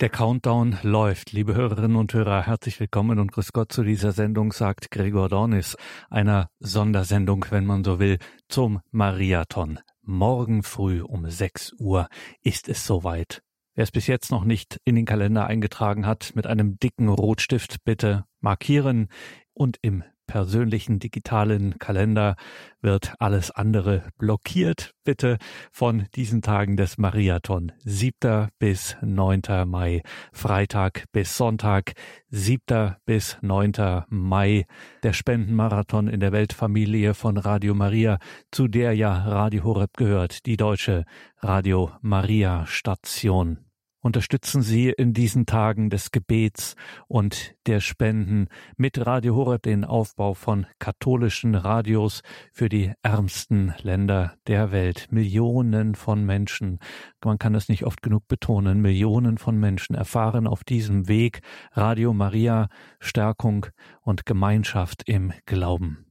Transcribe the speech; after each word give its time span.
Der 0.00 0.10
Countdown 0.10 0.76
läuft. 0.82 1.32
Liebe 1.32 1.54
Hörerinnen 1.54 1.96
und 1.96 2.12
Hörer, 2.12 2.42
herzlich 2.42 2.78
willkommen 2.80 3.18
und 3.18 3.32
grüß 3.32 3.54
Gott 3.54 3.72
zu 3.72 3.82
dieser 3.82 4.12
Sendung, 4.12 4.52
sagt 4.52 4.90
Gregor 4.90 5.30
Dornis, 5.30 5.74
einer 6.10 6.50
Sondersendung, 6.58 7.46
wenn 7.48 7.64
man 7.64 7.82
so 7.82 7.98
will, 7.98 8.18
zum 8.46 8.82
Mariathon. 8.90 9.78
Morgen 10.02 10.62
früh 10.62 11.00
um 11.00 11.30
6 11.30 11.76
Uhr 11.78 12.10
ist 12.42 12.68
es 12.68 12.84
soweit. 12.84 13.42
Wer 13.74 13.84
es 13.84 13.90
bis 13.90 14.06
jetzt 14.06 14.30
noch 14.30 14.44
nicht 14.44 14.78
in 14.84 14.96
den 14.96 15.06
Kalender 15.06 15.46
eingetragen 15.46 16.04
hat, 16.04 16.32
mit 16.34 16.46
einem 16.46 16.78
dicken 16.78 17.08
Rotstift 17.08 17.82
bitte 17.84 18.26
markieren 18.40 19.08
und 19.54 19.78
im 19.80 20.04
persönlichen 20.36 20.98
digitalen 20.98 21.78
Kalender 21.78 22.36
wird 22.82 23.14
alles 23.20 23.50
andere 23.50 24.02
blockiert. 24.18 24.90
Bitte 25.02 25.38
von 25.72 26.04
diesen 26.14 26.42
Tagen 26.42 26.76
des 26.76 26.98
Mariathon. 26.98 27.72
7. 27.86 28.48
bis 28.58 28.98
9. 29.00 29.40
Mai, 29.64 30.02
Freitag 30.32 31.04
bis 31.10 31.38
Sonntag, 31.38 31.94
7. 32.28 32.96
bis 33.06 33.38
9. 33.40 34.04
Mai, 34.10 34.66
der 35.02 35.14
Spendenmarathon 35.14 36.06
in 36.06 36.20
der 36.20 36.32
Weltfamilie 36.32 37.14
von 37.14 37.38
Radio 37.38 37.74
Maria, 37.74 38.18
zu 38.50 38.68
der 38.68 38.92
ja 38.92 39.14
Radio 39.14 39.64
Horeb 39.64 39.96
gehört, 39.96 40.44
die 40.44 40.58
deutsche 40.58 41.04
Radio 41.40 41.92
Maria 42.02 42.66
Station. 42.66 43.65
Unterstützen 44.06 44.62
Sie 44.62 44.90
in 44.90 45.14
diesen 45.14 45.46
Tagen 45.46 45.90
des 45.90 46.12
Gebets 46.12 46.76
und 47.08 47.56
der 47.66 47.80
Spenden 47.80 48.46
mit 48.76 49.04
Radio 49.04 49.34
Horeb 49.34 49.64
den 49.64 49.84
Aufbau 49.84 50.34
von 50.34 50.64
katholischen 50.78 51.56
Radios 51.56 52.22
für 52.52 52.68
die 52.68 52.92
ärmsten 53.02 53.74
Länder 53.82 54.34
der 54.46 54.70
Welt. 54.70 55.08
Millionen 55.10 55.96
von 55.96 56.24
Menschen, 56.24 56.78
man 57.24 57.40
kann 57.40 57.56
es 57.56 57.68
nicht 57.68 57.84
oft 57.84 58.00
genug 58.00 58.28
betonen, 58.28 58.80
Millionen 58.80 59.38
von 59.38 59.58
Menschen 59.58 59.96
erfahren 59.96 60.46
auf 60.46 60.62
diesem 60.62 61.08
Weg 61.08 61.40
Radio 61.72 62.12
Maria 62.12 62.68
Stärkung 63.00 63.66
und 64.02 64.24
Gemeinschaft 64.24 65.02
im 65.06 65.32
Glauben. 65.46 66.05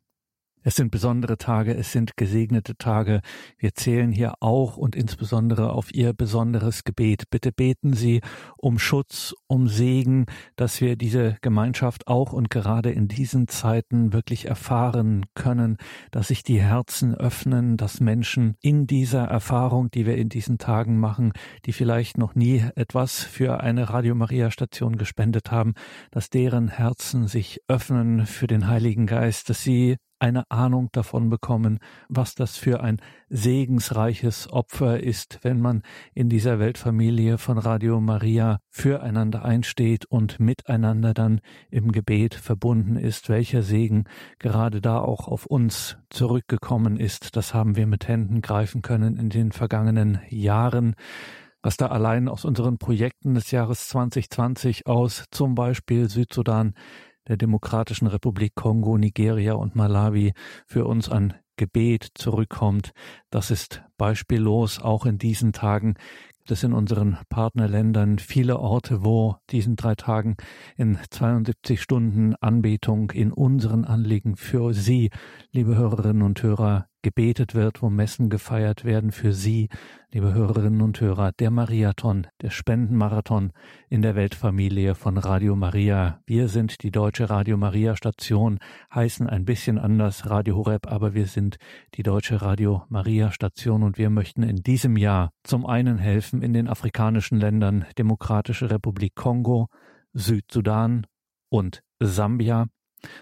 Es 0.68 0.74
sind 0.78 0.90
besondere 0.90 1.38
Tage, 1.38 1.76
es 1.76 1.92
sind 1.92 2.18
gesegnete 2.18 2.76
Tage. 2.76 3.22
Wir 3.60 3.76
zählen 3.76 4.12
hier 4.12 4.34
auch 4.40 4.78
und 4.78 4.96
insbesondere 4.96 5.72
auf 5.72 5.94
Ihr 5.94 6.12
besonderes 6.14 6.84
Gebet. 6.84 7.30
Bitte 7.30 7.52
beten 7.52 7.94
Sie 7.94 8.22
um 8.58 8.80
Schutz, 8.80 9.36
um 9.46 9.68
Segen, 9.68 10.26
dass 10.56 10.82
wir 10.82 10.96
diese 10.96 11.38
Gemeinschaft 11.42 12.08
auch 12.08 12.34
und 12.34 12.50
gerade 12.50 12.90
in 12.90 13.08
diesen 13.08 13.48
Zeiten 13.48 14.12
wirklich 14.12 14.48
erfahren 14.48 15.28
können, 15.36 15.78
dass 16.10 16.30
sich 16.30 16.42
die 16.42 16.60
Herzen 16.60 17.14
öffnen, 17.14 17.78
dass 17.78 18.00
Menschen 18.00 18.56
in 18.60 18.88
dieser 18.88 19.26
Erfahrung, 19.26 19.92
die 19.92 20.08
wir 20.08 20.18
in 20.18 20.30
diesen 20.30 20.58
Tagen 20.58 21.00
machen, 21.00 21.34
die 21.68 21.74
vielleicht 21.74 22.18
noch 22.18 22.34
nie 22.34 22.66
etwas 22.76 23.20
für 23.20 23.60
eine 23.60 23.92
Radio 23.92 24.16
Maria 24.16 24.50
Station 24.50 24.98
gespendet 24.98 25.52
haben, 25.52 25.76
dass 26.10 26.32
deren 26.32 26.70
Herzen 26.70 27.28
sich 27.28 27.62
öffnen 27.68 28.26
für 28.26 28.48
den 28.48 28.68
Heiligen 28.68 29.06
Geist, 29.06 29.52
dass 29.52 29.62
sie 29.62 29.98
eine 30.20 30.50
Ahnung 30.50 30.90
davon 30.92 31.30
bekommen, 31.30 31.80
was 32.10 32.36
das 32.36 32.58
für 32.58 32.82
ein 32.82 33.02
segensreiches 33.30 34.52
Opfer 34.52 35.02
ist, 35.02 35.40
wenn 35.44 35.60
man 35.60 35.84
in 36.14 36.30
dieser 36.30 36.60
Weltfamilie 36.60 37.38
von 37.38 37.58
Radio 37.58 38.00
Maria 38.00 38.60
füreinander 38.70 39.44
einsteht 39.44 40.06
und 40.06 40.40
miteinander 40.40 41.14
dann 41.14 41.42
im 41.70 41.92
Gebet 41.92 42.36
verbunden 42.36 42.96
ist, 42.96 43.30
welcher 43.30 43.62
Segen 43.62 44.06
gerade 44.40 44.82
da 44.82 45.00
auch 45.00 45.28
auf 45.28 45.46
uns 45.46 45.98
zurückgekommen 46.10 46.98
ist. 46.98 47.36
Das 47.36 47.54
haben 47.54 47.76
wir 47.76 47.88
mit 47.88 48.08
Händen 48.08 48.42
greifen 48.42 48.82
können 48.82 49.18
in 49.18 49.30
den 49.30 49.52
vergangenen 49.52 50.20
Jahren 50.30 50.96
was 51.66 51.78
da 51.78 51.88
allein 51.88 52.28
aus 52.28 52.46
unseren 52.46 52.78
Projekten 52.78 53.34
des 53.34 53.50
Jahres 53.50 53.88
2020 53.88 54.86
aus, 54.86 55.26
zum 55.32 55.56
Beispiel 55.56 56.08
Südsudan, 56.08 56.76
der 57.28 57.38
Demokratischen 57.38 58.08
Republik 58.08 58.54
Kongo, 58.56 58.98
Nigeria 58.98 59.54
und 59.54 59.76
Malawi 59.76 60.34
für 60.66 60.86
uns 60.86 61.10
an 61.10 61.34
Gebet 61.58 62.10
zurückkommt. 62.16 62.92
Das 63.30 63.52
ist 63.52 63.84
beispiellos 63.98 64.82
auch 64.82 65.06
in 65.06 65.18
diesen 65.18 65.54
Tagen 65.54 65.96
gibt 66.46 66.60
es 66.60 66.64
in 66.64 66.74
unseren 66.74 67.18
Partnerländern 67.30 68.20
viele 68.20 68.60
Orte, 68.60 69.04
wo 69.04 69.38
diesen 69.50 69.76
drei 69.76 69.96
Tagen 69.96 70.38
in 70.78 71.00
72 71.10 71.82
Stunden 71.82 72.36
Anbetung 72.36 73.10
in 73.10 73.32
unseren 73.32 73.84
Anliegen 73.84 74.36
für 74.36 74.72
Sie, 74.76 75.10
liebe 75.52 75.76
Hörerinnen 75.76 76.22
und 76.22 76.44
Hörer, 76.44 76.86
gebetet 77.06 77.54
wird, 77.54 77.84
wo 77.84 77.92
Messen 77.92 78.32
gefeiert 78.32 78.84
werden 78.84 79.12
für 79.12 79.32
Sie, 79.32 79.70
liebe 80.12 80.34
Hörerinnen 80.34 80.82
und 80.82 81.00
Hörer, 81.00 81.34
der 81.34 81.52
Mariathon, 81.52 82.26
der 82.42 82.50
Spendenmarathon 82.50 83.52
in 83.90 84.02
der 84.02 84.16
Weltfamilie 84.16 84.96
von 84.96 85.20
Radio 85.20 85.56
Maria. 85.56 86.20
Wir 86.26 86.48
sind 86.48 86.82
die 86.82 86.90
deutsche 86.90 87.30
Radio 87.30 87.58
Maria 87.58 87.96
Station, 87.96 88.58
heißen 88.92 89.30
ein 89.30 89.46
bisschen 89.46 89.78
anders 89.78 90.28
Radio 90.32 90.56
Horeb, 90.56 90.92
aber 90.92 91.14
wir 91.14 91.28
sind 91.28 91.58
die 91.94 92.02
deutsche 92.02 92.42
Radio 92.42 92.86
Maria 92.90 93.32
Station 93.32 93.84
und 93.84 94.00
wir 94.00 94.10
möchten 94.10 94.42
in 94.42 94.64
diesem 94.64 94.98
Jahr 94.98 95.30
zum 95.44 95.68
einen 95.68 96.00
helfen 96.00 96.42
in 96.42 96.54
den 96.54 96.68
afrikanischen 96.68 97.40
Ländern 97.40 97.86
Demokratische 98.00 98.72
Republik 98.72 99.14
Kongo, 99.14 99.68
Südsudan 100.14 101.06
und 101.50 101.84
Sambia 102.00 102.66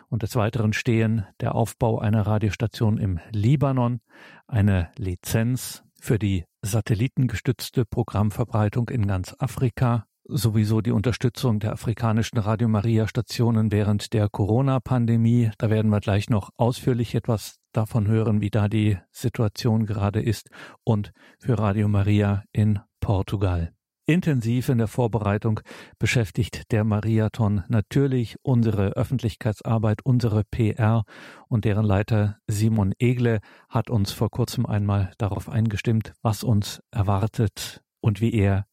und 0.10 0.24
des 0.24 0.36
Weiteren 0.36 0.74
stehen 0.74 1.26
der 1.40 1.56
Aufbau 1.56 2.00
einer 2.00 2.26
Radiostation 2.26 2.98
im 2.98 3.20
Libanon, 3.32 4.00
eine 4.48 4.92
Lizenz 4.98 5.84
für 6.00 6.20
die 6.20 6.46
satellitengestützte 6.62 7.86
Programmverbreitung 7.86 8.90
in 8.90 9.08
ganz 9.08 9.36
Afrika, 9.40 10.06
sowieso 10.26 10.82
die 10.82 10.92
Unterstützung 10.92 11.60
der 11.60 11.74
afrikanischen 11.74 12.38
Radio 12.38 12.68
Maria 12.68 13.08
Stationen 13.08 13.72
während 13.72 14.14
der 14.14 14.30
Corona-Pandemie. 14.30 15.52
Da 15.58 15.70
werden 15.70 15.92
wir 15.92 16.00
gleich 16.00 16.30
noch 16.30 16.50
ausführlich 16.58 17.16
etwas 17.16 17.58
davon 17.74 18.08
hören, 18.08 18.42
wie 18.42 18.50
da 18.50 18.68
die 18.68 18.98
Situation 19.12 19.86
gerade 19.86 20.22
ist 20.22 20.50
und 20.84 21.12
für 21.40 21.58
Radio 21.60 21.88
Maria 21.88 22.44
in 22.52 22.80
Portugal. 23.00 23.74
Intensiv 24.14 24.70
in 24.70 24.78
der 24.78 24.88
Vorbereitung 24.88 25.62
beschäftigt 25.98 26.72
der 26.72 26.84
Mariathon 26.84 27.64
natürlich 27.68 28.36
unsere 28.44 28.90
Öffentlichkeitsarbeit, 28.90 30.06
unsere 30.06 30.44
PR 30.44 31.04
und 31.48 31.66
deren 31.66 31.84
Leiter 31.84 32.38
Simon 32.46 32.94
Egle 33.00 33.40
hat 33.70 33.90
uns 33.90 34.12
vor 34.12 34.30
kurzem 34.30 34.68
einmal 34.68 35.12
darauf 35.18 35.50
eingestimmt, 35.50 36.14
was 36.22 36.44
uns 36.44 36.84
erwartet 36.92 37.82
und 38.02 38.22
wie 38.22 38.36
er 38.36 38.68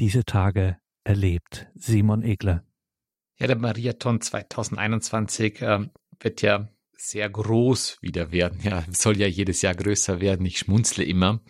diese 0.00 0.24
Tage 0.24 0.76
erlebt. 1.04 1.68
Simon 1.76 2.24
Egle. 2.24 2.64
Ja, 3.38 3.46
der 3.46 3.58
Mariathon 3.58 4.20
2021 4.20 5.62
äh, 5.62 5.86
wird 6.18 6.42
ja 6.42 6.68
sehr 7.02 7.30
groß 7.30 7.98
wieder 8.02 8.30
werden. 8.30 8.60
Ja, 8.62 8.84
soll 8.92 9.18
ja 9.18 9.26
jedes 9.26 9.62
Jahr 9.62 9.74
größer 9.74 10.20
werden. 10.20 10.44
Ich 10.44 10.58
schmunzle 10.58 11.02
immer. 11.02 11.40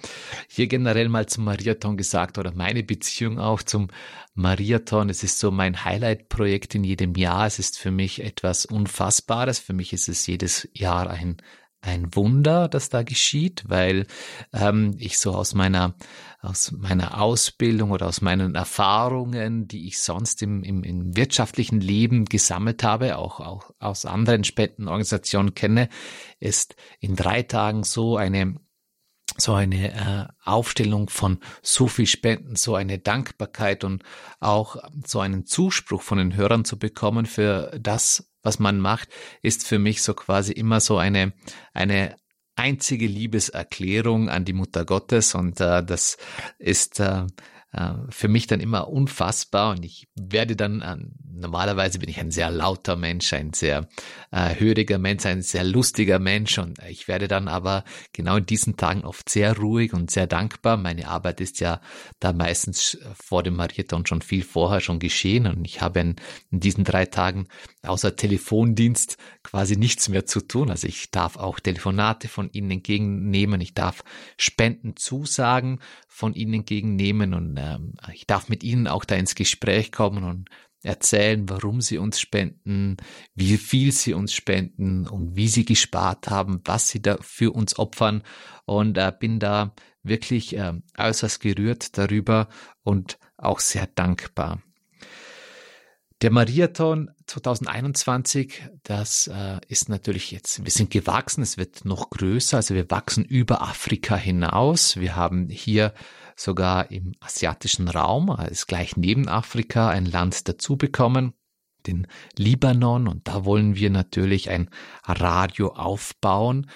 Hier 0.49 0.69
generell 0.69 1.09
mal 1.09 1.27
zum 1.27 1.45
Mariathon 1.45 1.97
gesagt 1.97 2.39
oder 2.39 2.53
meine 2.53 2.85
Beziehung 2.85 3.39
auch 3.39 3.63
zum 3.63 3.89
Mariathon. 4.35 5.11
Es 5.11 5.25
ist 5.25 5.41
so 5.41 5.51
mein 5.51 5.85
Highlight-Projekt 5.85 6.77
in 6.77 6.85
jedem 6.85 7.15
Jahr. 7.17 7.47
Es 7.47 7.59
ist 7.59 7.79
für 7.79 7.91
mich 7.91 8.23
etwas 8.23 8.65
Unfassbares. 8.65 9.59
Für 9.59 9.73
mich 9.73 9.93
ist 9.93 10.09
es 10.09 10.27
jedes 10.27 10.69
Jahr 10.73 11.11
ein 11.11 11.39
ein 11.83 12.15
Wunder, 12.15 12.69
das 12.69 12.91
da 12.91 13.03
geschieht, 13.03 13.65
weil 13.67 14.07
ähm, 14.53 14.95
ich 14.99 15.19
so 15.19 15.33
aus 15.33 15.55
meiner 15.55 15.95
aus 16.43 16.73
meiner 16.73 17.21
Ausbildung 17.21 17.91
oder 17.91 18.07
aus 18.07 18.23
meinen 18.23 18.55
Erfahrungen, 18.55 19.69
die 19.69 19.87
ich 19.87 20.01
sonst 20.01 20.43
im, 20.43 20.63
im, 20.63 20.83
im 20.83 21.17
wirtschaftlichen 21.17 21.81
Leben 21.81 22.25
gesammelt 22.25 22.83
habe, 22.83 23.19
auch, 23.19 23.41
auch 23.41 23.71
aus 23.79 24.07
anderen 24.07 24.45
Spendenorganisationen 24.45 25.55
kenne, 25.55 25.89
ist 26.39 26.77
in 26.99 27.15
drei 27.15 27.43
Tagen 27.43 27.85
so 27.85 28.17
eine 28.17 28.57
so 29.39 29.55
eine 29.55 29.93
äh, 29.95 30.27
Aufstellung 30.45 31.09
von 31.09 31.39
so 31.63 31.87
viel 31.87 32.07
Spenden, 32.07 32.57
so 32.57 32.75
eine 32.75 32.99
Dankbarkeit 32.99 33.85
und 33.85 34.03
auch 34.41 34.77
so 35.07 35.21
einen 35.21 35.47
Zuspruch 35.47 36.03
von 36.03 36.19
den 36.19 36.35
Hörern 36.35 36.65
zu 36.65 36.79
bekommen 36.79 37.27
für 37.27 37.71
das, 37.81 38.31
was 38.43 38.59
man 38.59 38.81
macht, 38.81 39.09
ist 39.41 39.67
für 39.67 39.79
mich 39.79 40.03
so 40.03 40.15
quasi 40.15 40.53
immer 40.53 40.81
so 40.81 40.99
eine, 40.99 41.33
eine 41.73 42.17
einzige 42.61 43.07
Liebeserklärung 43.07 44.29
an 44.29 44.45
die 44.45 44.53
Mutter 44.53 44.85
Gottes 44.85 45.35
und 45.35 45.61
äh, 45.61 45.83
das 45.83 46.19
ist 46.59 47.01
äh, 47.01 47.27
äh, 47.73 47.93
für 48.09 48.29
mich 48.29 48.47
dann 48.47 48.61
immer 48.61 48.89
unfassbar 48.89 49.71
und 49.71 49.85
ich 49.85 50.09
werde 50.15 50.57
dann 50.57 50.81
äh, 50.81 50.97
normalerweise 51.33 51.99
bin 51.99 52.09
ich 52.09 52.19
ein 52.19 52.31
sehr 52.31 52.51
lauter 52.51 52.97
Mensch, 52.97 53.33
ein 53.33 53.53
sehr 53.53 53.89
äh, 54.33 54.59
höriger 54.59 54.99
Mensch, 54.99 55.25
ein 55.27 55.43
sehr 55.43 55.65
lustiger 55.65 56.19
Mensch 56.19 56.59
und 56.59 56.79
ich 56.89 57.07
werde 57.07 57.29
dann 57.29 57.49
aber 57.49 57.85
genau 58.13 58.37
in 58.37 58.47
diesen 58.47 58.77
Tagen 58.77 59.05
oft 59.05 59.29
sehr 59.29 59.57
ruhig 59.57 59.93
und 59.93 60.11
sehr 60.11 60.27
dankbar. 60.27 60.77
Meine 60.77 61.09
Arbeit 61.09 61.41
ist 61.41 61.61
ja 61.61 61.81
da 62.19 62.33
meistens 62.33 62.99
vor 63.15 63.43
dem 63.43 63.57
Marathon 63.57 64.05
schon 64.05 64.23
viel 64.23 64.43
vorher 64.43 64.81
schon 64.81 64.99
geschehen 64.99 65.47
und 65.47 65.65
ich 65.65 65.81
habe 65.81 66.01
in, 66.01 66.17
in 66.51 66.61
diesen 66.61 66.85
drei 66.85 67.07
Tagen 67.07 67.47
außer 67.83 68.17
Telefondienst 68.17 69.17
quasi 69.43 69.77
nichts 69.77 70.09
mehr 70.09 70.27
zu 70.27 70.41
tun. 70.41 70.71
Also 70.71 70.87
ich 70.87 71.11
darf 71.11 71.37
auch 71.37 71.61
Telefonate 71.61 72.29
von 72.29 72.51
Ihnen 72.53 72.71
entgegennehmen, 72.71 73.61
ich 73.61 73.75
darf 73.75 74.03
Spendenzusagen 74.37 75.81
von 76.09 76.35
Ihnen 76.35 76.55
entgegennehmen 76.55 77.33
und 77.33 77.60
ähm, 77.61 77.95
ich 78.13 78.27
darf 78.27 78.49
mit 78.49 78.65
Ihnen 78.65 78.89
auch 78.89 79.05
da 79.05 79.15
ins 79.17 79.35
Gespräch 79.35 79.93
kommen 79.93 80.25
und 80.25 80.49
erzählen, 80.83 81.49
warum 81.49 81.81
sie 81.81 81.99
uns 81.99 82.21
spenden, 82.21 82.97
wie 83.35 83.59
viel 83.59 83.93
sie 83.93 84.15
uns 84.15 84.33
spenden 84.33 85.07
und 85.07 85.37
wie 85.37 85.49
sie 85.49 85.65
gespart 85.65 86.29
haben, 86.29 86.63
was 86.65 86.89
sie 86.89 87.03
da 87.03 87.19
für 87.21 87.53
uns 87.53 87.79
opfern 87.79 88.23
und 88.65 88.97
äh, 88.97 89.13
bin 89.19 89.39
da 89.39 89.75
wirklich 90.03 90.57
äh, 90.57 90.73
äußerst 90.97 91.41
gerührt 91.41 91.99
darüber 91.99 92.49
und 92.83 93.19
auch 93.37 93.61
sehr 93.61 93.87
dankbar. 93.87 94.63
Der 96.23 96.31
Marathon 96.31 97.11
2021, 97.27 98.63
das 98.83 99.27
äh, 99.29 99.59
ist 99.69 99.89
natürlich 99.89 100.31
jetzt, 100.31 100.63
wir 100.63 100.71
sind 100.71 100.91
gewachsen, 100.91 101.43
es 101.43 101.57
wird 101.57 101.87
noch 101.87 102.11
größer, 102.11 102.59
also 102.59 102.75
wir 102.75 102.91
wachsen 102.91 103.25
über 103.25 103.63
Afrika 103.63 104.17
hinaus. 104.17 104.97
Wir 104.97 105.17
haben 105.17 105.49
hier 105.49 105.95
sogar 106.41 106.91
im 106.91 107.15
asiatischen 107.21 107.89
Raum, 107.89 108.31
also 108.31 108.65
gleich 108.67 108.97
neben 108.97 109.29
Afrika, 109.29 109.91
ein 109.91 110.07
Land 110.07 110.49
dazu 110.49 110.77
bekommen, 110.77 111.35
den 111.87 112.07
Libanon, 112.37 113.09
und 113.09 113.29
da 113.29 113.45
wollen 113.45 113.77
wir 113.77 113.91
natürlich 113.91 114.49
ein 114.49 114.71
Radio 115.05 115.69
aufbauen. 115.75 116.71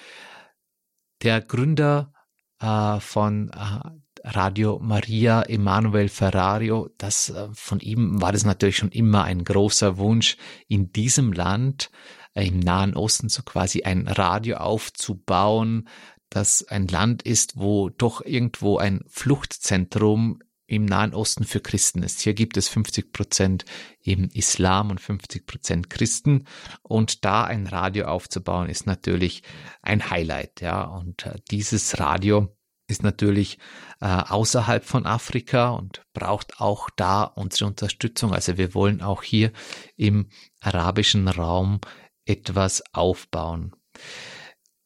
Der 1.23 1.41
Gründer 1.41 2.13
äh, 2.59 2.99
von 2.99 3.49
äh, 3.49 3.79
Radio 4.23 4.79
Maria 4.81 5.41
Emanuel 5.43 6.09
Ferrario, 6.09 6.89
das 6.97 7.29
äh, 7.29 7.47
von 7.53 7.79
ihm 7.79 8.21
war 8.21 8.31
das 8.31 8.45
natürlich 8.45 8.77
schon 8.77 8.91
immer 8.91 9.23
ein 9.23 9.43
großer 9.43 9.97
Wunsch, 9.97 10.37
in 10.67 10.91
diesem 10.91 11.33
Land, 11.33 11.89
äh, 12.33 12.47
im 12.47 12.59
Nahen 12.59 12.95
Osten, 12.95 13.29
so 13.29 13.41
quasi 13.43 13.83
ein 13.83 14.07
Radio 14.07 14.57
aufzubauen, 14.57 15.87
das 16.35 16.67
ein 16.67 16.87
Land 16.87 17.23
ist, 17.23 17.57
wo 17.57 17.89
doch 17.89 18.21
irgendwo 18.21 18.77
ein 18.77 19.03
Fluchtzentrum 19.07 20.39
im 20.67 20.85
Nahen 20.85 21.13
Osten 21.13 21.43
für 21.43 21.59
Christen 21.59 22.01
ist. 22.01 22.21
Hier 22.21 22.33
gibt 22.33 22.57
es 22.57 22.67
50 22.67 23.13
Prozent 23.13 23.65
eben 24.01 24.29
Islam 24.29 24.89
und 24.89 24.99
50 24.99 25.45
Prozent 25.45 25.89
Christen. 25.89 26.45
Und 26.81 27.23
da 27.23 27.43
ein 27.43 27.67
Radio 27.67 28.07
aufzubauen, 28.07 28.67
ist 28.69 28.87
natürlich 28.87 29.43
ein 29.81 30.09
Highlight, 30.09 30.61
ja. 30.61 30.83
Und 30.83 31.25
äh, 31.25 31.39
dieses 31.51 31.99
Radio 31.99 32.55
ist 32.87 33.03
natürlich 33.03 33.59
äh, 34.01 34.05
außerhalb 34.07 34.83
von 34.83 35.05
Afrika 35.05 35.69
und 35.69 36.01
braucht 36.13 36.59
auch 36.59 36.89
da 36.95 37.23
unsere 37.23 37.67
Unterstützung. 37.67 38.33
Also 38.33 38.57
wir 38.57 38.73
wollen 38.73 39.01
auch 39.01 39.23
hier 39.23 39.51
im 39.95 40.29
arabischen 40.61 41.27
Raum 41.27 41.79
etwas 42.25 42.83
aufbauen. 42.93 43.75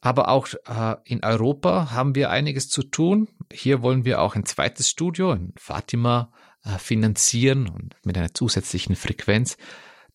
Aber 0.01 0.29
auch 0.29 0.47
äh, 0.65 0.95
in 1.03 1.23
Europa 1.23 1.91
haben 1.91 2.15
wir 2.15 2.29
einiges 2.29 2.69
zu 2.69 2.83
tun. 2.83 3.27
Hier 3.51 3.81
wollen 3.81 4.05
wir 4.05 4.21
auch 4.21 4.35
ein 4.35 4.45
zweites 4.45 4.89
Studio 4.89 5.33
in 5.33 5.53
Fatima 5.57 6.31
äh, 6.63 6.77
finanzieren 6.77 7.67
und 7.67 7.95
mit 8.05 8.17
einer 8.17 8.33
zusätzlichen 8.33 8.95
Frequenz. 8.95 9.57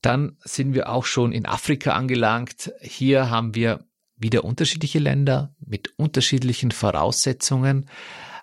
Dann 0.00 0.36
sind 0.40 0.74
wir 0.74 0.88
auch 0.88 1.04
schon 1.04 1.32
in 1.32 1.46
Afrika 1.46 1.92
angelangt. 1.92 2.72
Hier 2.80 3.30
haben 3.30 3.54
wir 3.54 3.86
wieder 4.16 4.44
unterschiedliche 4.44 4.98
Länder 4.98 5.54
mit 5.58 5.92
unterschiedlichen 5.98 6.70
Voraussetzungen, 6.70 7.88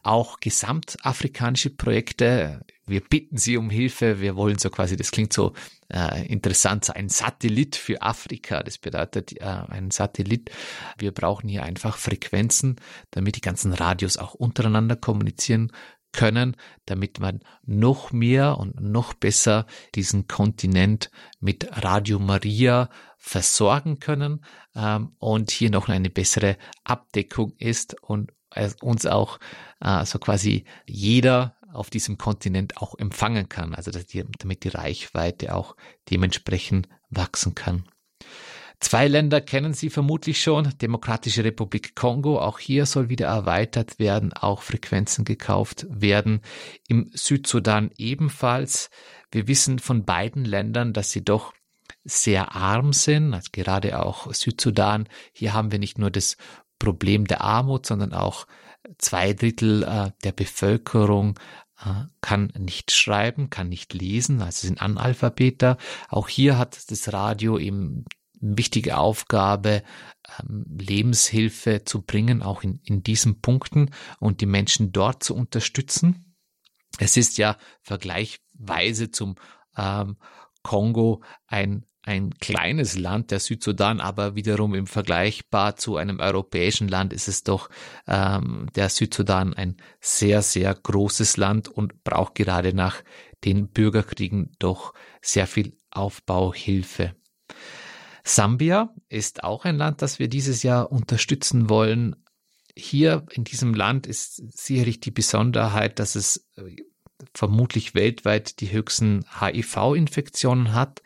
auch 0.03 0.39
gesamtafrikanische 0.39 1.69
Projekte. 1.69 2.61
Wir 2.85 3.01
bitten 3.01 3.37
Sie 3.37 3.57
um 3.57 3.69
Hilfe. 3.69 4.19
Wir 4.19 4.35
wollen 4.35 4.57
so 4.57 4.69
quasi, 4.69 4.95
das 4.97 5.11
klingt 5.11 5.33
so 5.33 5.53
äh, 5.89 6.25
interessant, 6.27 6.95
ein 6.95 7.09
Satellit 7.09 7.75
für 7.75 8.01
Afrika. 8.01 8.63
Das 8.63 8.77
bedeutet 8.77 9.39
äh, 9.39 9.43
ein 9.45 9.91
Satellit. 9.91 10.51
Wir 10.97 11.11
brauchen 11.11 11.47
hier 11.47 11.63
einfach 11.63 11.97
Frequenzen, 11.97 12.77
damit 13.11 13.35
die 13.35 13.41
ganzen 13.41 13.73
Radios 13.73 14.17
auch 14.17 14.33
untereinander 14.33 14.95
kommunizieren 14.95 15.71
können, 16.11 16.57
damit 16.85 17.19
man 17.19 17.39
noch 17.63 18.11
mehr 18.11 18.57
und 18.57 18.81
noch 18.81 19.13
besser 19.13 19.65
diesen 19.95 20.27
Kontinent 20.27 21.09
mit 21.39 21.69
Radio 21.83 22.19
Maria 22.19 22.89
versorgen 23.17 23.99
können 23.99 24.43
ähm, 24.75 25.15
und 25.19 25.51
hier 25.51 25.69
noch 25.69 25.87
eine 25.87 26.09
bessere 26.09 26.57
Abdeckung 26.83 27.53
ist 27.57 27.95
und 28.01 28.31
uns 28.81 29.05
auch 29.05 29.39
äh, 29.79 30.05
so 30.05 30.19
quasi 30.19 30.65
jeder 30.85 31.55
auf 31.73 31.89
diesem 31.89 32.17
Kontinent 32.17 32.77
auch 32.77 32.97
empfangen 32.97 33.49
kann, 33.49 33.73
also 33.75 33.91
die, 33.91 34.25
damit 34.39 34.63
die 34.63 34.69
Reichweite 34.69 35.55
auch 35.55 35.75
dementsprechend 36.09 36.89
wachsen 37.09 37.55
kann. 37.55 37.85
Zwei 38.81 39.07
Länder 39.07 39.41
kennen 39.41 39.75
Sie 39.75 39.91
vermutlich 39.91 40.41
schon, 40.41 40.73
Demokratische 40.81 41.43
Republik 41.43 41.95
Kongo, 41.95 42.39
auch 42.39 42.57
hier 42.57 42.87
soll 42.87 43.09
wieder 43.09 43.27
erweitert 43.27 43.99
werden, 43.99 44.33
auch 44.33 44.63
Frequenzen 44.63 45.23
gekauft 45.23 45.85
werden. 45.87 46.41
Im 46.87 47.11
Südsudan 47.13 47.91
ebenfalls. 47.97 48.89
Wir 49.31 49.47
wissen 49.47 49.77
von 49.77 50.03
beiden 50.03 50.45
Ländern, 50.45 50.93
dass 50.93 51.11
sie 51.11 51.23
doch 51.23 51.53
sehr 52.03 52.55
arm 52.55 52.91
sind, 52.91 53.35
also 53.35 53.49
gerade 53.51 54.03
auch 54.03 54.33
Südsudan. 54.33 55.07
Hier 55.31 55.53
haben 55.53 55.71
wir 55.71 55.77
nicht 55.77 55.99
nur 55.99 56.09
das 56.09 56.35
Problem 56.81 57.27
der 57.27 57.41
Armut, 57.41 57.85
sondern 57.85 58.11
auch 58.11 58.47
zwei 58.97 59.33
Drittel 59.33 59.83
äh, 59.83 60.11
der 60.23 60.31
Bevölkerung 60.31 61.39
äh, 61.79 62.05
kann 62.21 62.51
nicht 62.57 62.91
schreiben, 62.91 63.51
kann 63.51 63.69
nicht 63.69 63.93
lesen, 63.93 64.41
also 64.41 64.65
sind 64.65 64.81
Analphabeter. 64.81 65.77
Auch 66.09 66.27
hier 66.27 66.57
hat 66.57 66.89
das 66.89 67.13
Radio 67.13 67.59
eben 67.59 68.05
wichtige 68.39 68.97
Aufgabe, 68.97 69.83
ähm, 70.39 70.65
Lebenshilfe 70.79 71.83
zu 71.85 72.01
bringen, 72.01 72.41
auch 72.41 72.63
in, 72.63 72.79
in 72.83 73.03
diesen 73.03 73.41
Punkten 73.41 73.91
und 74.19 74.41
die 74.41 74.47
Menschen 74.47 74.91
dort 74.91 75.23
zu 75.23 75.35
unterstützen. 75.35 76.35
Es 76.97 77.15
ist 77.15 77.37
ja 77.37 77.57
vergleichweise 77.83 79.11
zum 79.11 79.35
ähm, 79.77 80.17
Kongo 80.63 81.23
ein 81.45 81.85
ein 82.03 82.31
kleines 82.39 82.97
Land, 82.97 83.31
der 83.31 83.39
Südsudan, 83.39 83.99
aber 83.99 84.35
wiederum 84.35 84.73
im 84.73 84.87
Vergleichbar 84.87 85.75
zu 85.75 85.97
einem 85.97 86.19
europäischen 86.19 86.87
Land 86.87 87.13
ist 87.13 87.27
es 87.27 87.43
doch 87.43 87.69
ähm, 88.07 88.67
der 88.75 88.89
Südsudan 88.89 89.53
ein 89.53 89.77
sehr, 89.99 90.41
sehr 90.41 90.73
großes 90.73 91.37
Land 91.37 91.67
und 91.67 92.03
braucht 92.03 92.35
gerade 92.35 92.73
nach 92.73 93.03
den 93.43 93.67
Bürgerkriegen 93.67 94.51
doch 94.59 94.93
sehr 95.21 95.45
viel 95.47 95.77
Aufbauhilfe. 95.91 97.15
Sambia 98.23 98.93
ist 99.09 99.43
auch 99.43 99.65
ein 99.65 99.77
Land, 99.77 100.01
das 100.01 100.19
wir 100.19 100.27
dieses 100.27 100.63
Jahr 100.63 100.91
unterstützen 100.91 101.69
wollen. 101.69 102.15
Hier 102.75 103.25
in 103.31 103.43
diesem 103.43 103.73
Land 103.73 104.07
ist 104.07 104.35
sicherlich 104.57 104.99
die 104.99 105.11
Besonderheit, 105.11 105.99
dass 105.99 106.15
es 106.15 106.47
äh, 106.55 106.75
vermutlich 107.33 107.93
weltweit 107.93 108.59
die 108.59 108.71
höchsten 108.71 109.25
HIV-Infektionen 109.39 110.73
hat. 110.73 111.01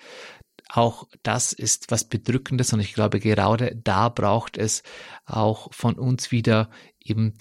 Auch 0.69 1.07
das 1.23 1.53
ist 1.53 1.91
was 1.91 2.05
Bedrückendes 2.05 2.73
und 2.73 2.79
ich 2.79 2.93
glaube, 2.93 3.19
gerade 3.19 3.75
da 3.75 4.09
braucht 4.09 4.57
es 4.57 4.83
auch 5.25 5.73
von 5.73 5.95
uns 5.95 6.31
wieder 6.31 6.69
eben 6.99 7.33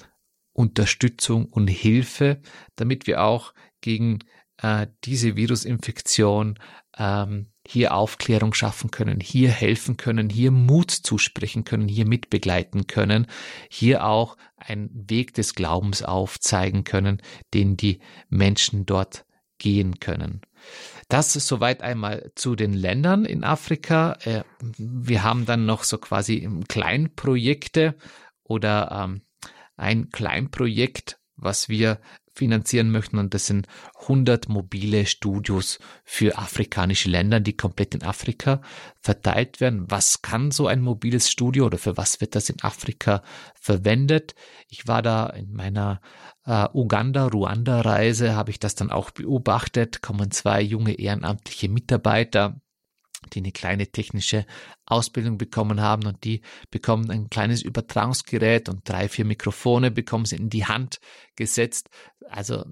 Unterstützung 0.52 1.47
und 1.47 1.69
Hilfe, 1.69 2.40
damit 2.76 3.07
wir 3.07 3.23
auch 3.23 3.54
gegen 3.81 4.21
äh, 4.59 4.87
diese 5.04 5.37
Virusinfektion 5.37 6.59
ähm, 6.97 7.50
hier 7.66 7.95
Aufklärung 7.95 8.54
schaffen 8.54 8.90
können, 8.90 9.21
hier 9.21 9.50
helfen 9.50 9.97
können, 9.97 10.28
hier 10.28 10.50
Mut 10.50 10.90
zusprechen 10.90 11.64
können, 11.64 11.88
hier 11.88 12.07
mitbegleiten 12.07 12.87
können, 12.87 13.26
hier 13.69 14.07
auch 14.07 14.37
einen 14.57 14.90
Weg 15.11 15.35
des 15.35 15.54
Glaubens 15.54 16.02
aufzeigen 16.02 16.85
können, 16.85 17.21
den 17.52 17.76
die 17.76 18.00
Menschen 18.28 18.87
dort 18.87 19.25
gehen 19.58 20.00
können. 20.00 20.40
Das 21.08 21.37
ist 21.37 21.46
soweit 21.46 21.82
einmal 21.82 22.32
zu 22.34 22.56
den 22.56 22.73
Ländern 22.73 23.25
in 23.25 23.44
Afrika. 23.44 24.16
Äh, 24.25 24.42
wir 24.78 25.23
haben 25.23 25.46
dann 25.46 25.66
noch 25.66 25.84
so 25.84 25.99
quasi 25.99 26.49
Kleinprojekte 26.68 27.94
oder 28.42 28.90
ähm, 29.04 29.23
ein 29.76 30.11
Kleinprojekt, 30.11 31.18
was 31.37 31.68
wir 31.68 32.00
finanzieren 32.35 32.91
möchten. 32.91 33.19
Und 33.19 33.35
das 33.35 33.47
sind 33.47 33.67
100 34.03 34.49
mobile 34.49 35.07
Studios 35.07 35.79
für 36.05 36.37
afrikanische 36.37 37.09
Länder, 37.09 37.41
die 37.41 37.57
komplett 37.57 37.95
in 37.95 38.03
Afrika 38.03 38.61
verteilt 39.00 39.61
werden. 39.61 39.91
Was 39.91 40.23
kann 40.23 40.50
so 40.50 40.67
ein 40.67 40.81
mobiles 40.81 41.31
Studio 41.31 41.67
oder 41.67 41.79
für 41.79 41.97
was 41.97 42.21
wird 42.21 42.35
das 42.35 42.50
in 42.50 42.62
Afrika 42.62 43.23
verwendet? 43.55 44.35
Ich 44.69 44.87
war 44.88 45.03
da 45.03 45.26
in 45.26 45.53
meiner 45.53 46.00
äh, 46.45 46.67
Uganda-Ruanda-Reise, 46.73 48.35
habe 48.35 48.50
ich 48.50 48.59
das 48.59 48.75
dann 48.75 48.91
auch 48.91 49.11
beobachtet, 49.11 50.03
kommen 50.03 50.31
zwei 50.31 50.61
junge 50.61 50.95
ehrenamtliche 50.95 51.69
Mitarbeiter 51.69 52.61
die 53.31 53.40
eine 53.40 53.52
kleine 53.52 53.87
technische 53.88 54.47
Ausbildung 54.87 55.38
bekommen 55.38 55.81
haben 55.81 56.07
und 56.07 56.25
die 56.25 56.40
bekommen 56.71 57.11
ein 57.11 57.31
kleines 57.31 57.62
Übertragungsgerät 57.62 58.69
und 58.69 58.88
drei, 58.88 59.09
vier 59.09 59.25
Mikrofone 59.25 59.90
bekommen 59.90 60.25
sie 60.25 60.37
in 60.37 60.50
die 60.50 60.66
Hand 60.66 61.00
gesetzt. 61.37 61.88
Also 62.28 62.64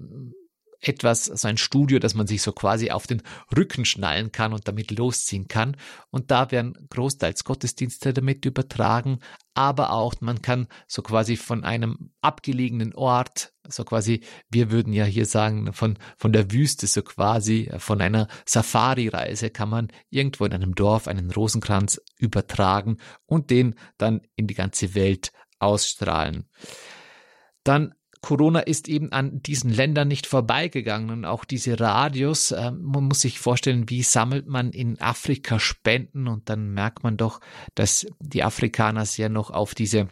etwas, 0.87 1.25
so 1.25 1.47
ein 1.47 1.57
Studio, 1.57 1.99
das 1.99 2.13
man 2.13 2.27
sich 2.27 2.41
so 2.41 2.51
quasi 2.51 2.91
auf 2.91 3.07
den 3.07 3.21
Rücken 3.55 3.85
schnallen 3.85 4.31
kann 4.31 4.53
und 4.53 4.67
damit 4.67 4.91
losziehen 4.91 5.47
kann. 5.47 5.77
Und 6.11 6.31
da 6.31 6.51
werden 6.51 6.87
großteils 6.89 7.43
Gottesdienste 7.43 8.13
damit 8.13 8.45
übertragen, 8.45 9.19
aber 9.53 9.91
auch 9.91 10.15
man 10.19 10.41
kann 10.41 10.67
so 10.87 11.01
quasi 11.01 11.37
von 11.37 11.63
einem 11.63 12.11
abgelegenen 12.21 12.93
Ort, 12.95 13.53
so 13.67 13.83
quasi, 13.83 14.21
wir 14.49 14.71
würden 14.71 14.93
ja 14.93 15.05
hier 15.05 15.25
sagen, 15.25 15.71
von, 15.73 15.97
von 16.17 16.33
der 16.33 16.51
Wüste, 16.51 16.87
so 16.87 17.01
quasi, 17.01 17.71
von 17.77 18.01
einer 18.01 18.27
Safari-Reise 18.45 19.49
kann 19.49 19.69
man 19.69 19.87
irgendwo 20.09 20.45
in 20.45 20.53
einem 20.53 20.75
Dorf 20.75 21.07
einen 21.07 21.31
Rosenkranz 21.31 22.01
übertragen 22.17 22.97
und 23.25 23.49
den 23.49 23.75
dann 23.97 24.21
in 24.35 24.47
die 24.47 24.55
ganze 24.55 24.95
Welt 24.95 25.31
ausstrahlen. 25.59 26.49
Dann 27.63 27.93
Corona 28.23 28.61
ist 28.61 28.87
eben 28.87 29.11
an 29.11 29.43
diesen 29.43 29.69
Ländern 29.69 30.07
nicht 30.07 30.27
vorbeigegangen. 30.27 31.09
Und 31.09 31.25
auch 31.25 31.43
diese 31.43 31.79
Radios, 31.79 32.51
äh, 32.51 32.71
man 32.71 33.03
muss 33.03 33.19
sich 33.19 33.37
vorstellen, 33.37 33.89
wie 33.89 34.01
sammelt 34.01 34.47
man 34.47 34.71
in 34.71 34.99
Afrika 35.01 35.59
Spenden? 35.59 36.29
Und 36.29 36.49
dann 36.49 36.73
merkt 36.73 37.03
man 37.03 37.17
doch, 37.17 37.41
dass 37.75 38.07
die 38.19 38.41
Afrikaner 38.41 39.05
sehr 39.05 39.27
noch 39.27 39.51
auf 39.51 39.75
diese 39.75 40.07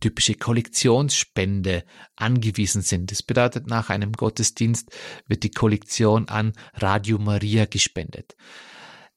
typische 0.00 0.34
Kollektionsspende 0.34 1.84
angewiesen 2.16 2.80
sind. 2.80 3.10
Das 3.10 3.22
bedeutet, 3.22 3.66
nach 3.66 3.90
einem 3.90 4.12
Gottesdienst 4.12 4.90
wird 5.28 5.42
die 5.42 5.50
Kollektion 5.50 6.26
an 6.28 6.54
Radio 6.74 7.18
Maria 7.18 7.66
gespendet 7.66 8.34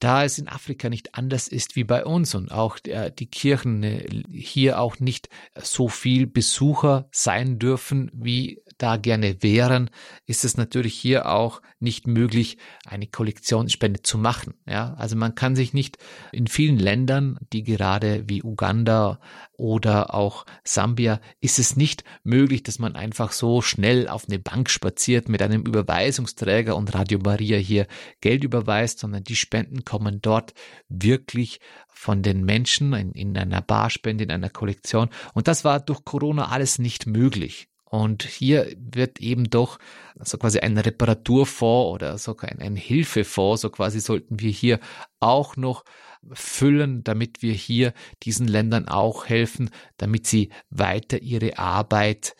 da 0.03 0.25
es 0.25 0.37
in 0.37 0.49
Afrika 0.49 0.89
nicht 0.89 1.15
anders 1.15 1.47
ist 1.47 1.77
wie 1.77 1.85
bei 1.85 2.03
uns 2.03 2.35
und 2.35 2.51
auch 2.51 2.77
die 2.79 3.25
Kirchen 3.27 3.83
äh, 3.83 4.23
hier 4.31 4.79
auch 4.79 4.99
nicht 4.99 5.29
so 5.61 5.87
viel 5.87 6.27
Besucher 6.27 7.07
sein 7.11 7.57
dürfen, 7.57 8.11
wie 8.13 8.61
da 8.83 8.97
gerne 8.97 9.41
wären, 9.41 9.89
ist 10.25 10.43
es 10.43 10.57
natürlich 10.57 10.93
hier 10.93 11.29
auch 11.29 11.61
nicht 11.79 12.05
möglich, 12.05 12.57
eine 12.85 13.07
Kollektionsspende 13.07 14.01
zu 14.01 14.17
machen. 14.17 14.55
Ja, 14.67 14.93
also 14.95 15.15
man 15.15 15.35
kann 15.35 15.55
sich 15.55 15.73
nicht 15.73 15.97
in 16.33 16.47
vielen 16.47 16.77
Ländern, 16.77 17.39
die 17.53 17.63
gerade 17.63 18.25
wie 18.27 18.43
Uganda 18.43 19.21
oder 19.53 20.13
auch 20.13 20.45
Sambia, 20.65 21.21
ist 21.39 21.59
es 21.59 21.77
nicht 21.77 22.03
möglich, 22.23 22.63
dass 22.63 22.77
man 22.77 22.97
einfach 22.97 23.31
so 23.31 23.61
schnell 23.61 24.09
auf 24.09 24.25
eine 24.27 24.39
Bank 24.39 24.69
spaziert 24.69 25.29
mit 25.29 25.41
einem 25.41 25.61
Überweisungsträger 25.61 26.75
und 26.75 26.93
Radio 26.93 27.19
Maria 27.23 27.57
hier 27.57 27.87
Geld 28.19 28.43
überweist, 28.43 28.99
sondern 28.99 29.23
die 29.23 29.37
Spenden 29.37 29.85
kommen 29.85 30.19
dort 30.21 30.53
wirklich 30.89 31.61
von 31.87 32.21
den 32.21 32.43
Menschen 32.43 32.91
in, 32.91 33.13
in 33.13 33.37
einer 33.37 33.61
Barspende, 33.61 34.25
in 34.25 34.31
einer 34.31 34.49
Kollektion. 34.49 35.09
Und 35.33 35.47
das 35.47 35.63
war 35.63 35.79
durch 35.79 36.03
Corona 36.03 36.49
alles 36.49 36.79
nicht 36.79 37.07
möglich. 37.07 37.69
Und 37.93 38.23
hier 38.23 38.75
wird 38.75 39.19
eben 39.19 39.51
doch 39.51 39.77
so 40.19 40.39
quasi 40.39 40.57
ein 40.57 40.75
Reparaturfonds 40.79 41.93
oder 41.93 42.17
sogar 42.17 42.49
ein, 42.49 42.57
ein 42.59 42.75
Hilfefonds, 42.75 43.61
so 43.61 43.69
quasi 43.69 43.99
sollten 43.99 44.39
wir 44.39 44.49
hier 44.49 44.79
auch 45.19 45.57
noch 45.57 45.83
füllen, 46.31 47.03
damit 47.03 47.43
wir 47.43 47.53
hier 47.53 47.93
diesen 48.23 48.47
Ländern 48.47 48.87
auch 48.87 49.27
helfen, 49.27 49.69
damit 49.97 50.25
sie 50.25 50.49
weiter 50.71 51.21
ihre 51.21 51.59
Arbeit 51.59 52.35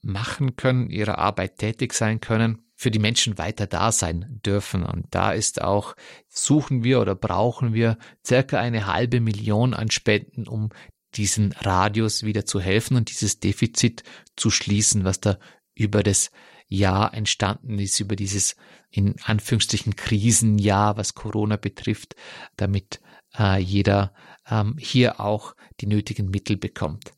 machen 0.00 0.56
können, 0.56 0.88
ihre 0.88 1.18
Arbeit 1.18 1.58
tätig 1.58 1.92
sein 1.92 2.20
können 2.22 2.62
für 2.74 2.90
die 2.90 2.98
Menschen 2.98 3.36
weiter 3.36 3.66
da 3.66 3.92
sein 3.92 4.40
dürfen. 4.44 4.84
Und 4.84 5.06
da 5.10 5.32
ist 5.32 5.60
auch, 5.60 5.96
suchen 6.28 6.82
wir 6.82 7.00
oder 7.00 7.14
brauchen 7.14 7.74
wir 7.74 7.98
circa 8.26 8.58
eine 8.58 8.86
halbe 8.86 9.20
Million 9.20 9.74
an 9.74 9.90
Spenden, 9.90 10.48
um 10.48 10.70
diesen 11.16 11.52
Radius 11.52 12.22
wieder 12.22 12.44
zu 12.44 12.60
helfen 12.60 12.96
und 12.96 13.10
dieses 13.10 13.40
Defizit 13.40 14.02
zu 14.36 14.50
schließen, 14.50 15.04
was 15.04 15.20
da 15.20 15.38
über 15.74 16.02
das 16.02 16.30
Jahr 16.66 17.14
entstanden 17.14 17.78
ist, 17.78 18.00
über 18.00 18.16
dieses 18.16 18.56
in 18.90 19.16
Anführungsstrichen 19.24 19.96
Krisenjahr, 19.96 20.96
was 20.96 21.14
Corona 21.14 21.56
betrifft, 21.56 22.14
damit 22.56 23.00
äh, 23.38 23.58
jeder 23.58 24.12
ähm, 24.48 24.76
hier 24.78 25.20
auch 25.20 25.54
die 25.80 25.86
nötigen 25.86 26.30
Mittel 26.30 26.56
bekommt. 26.56 27.12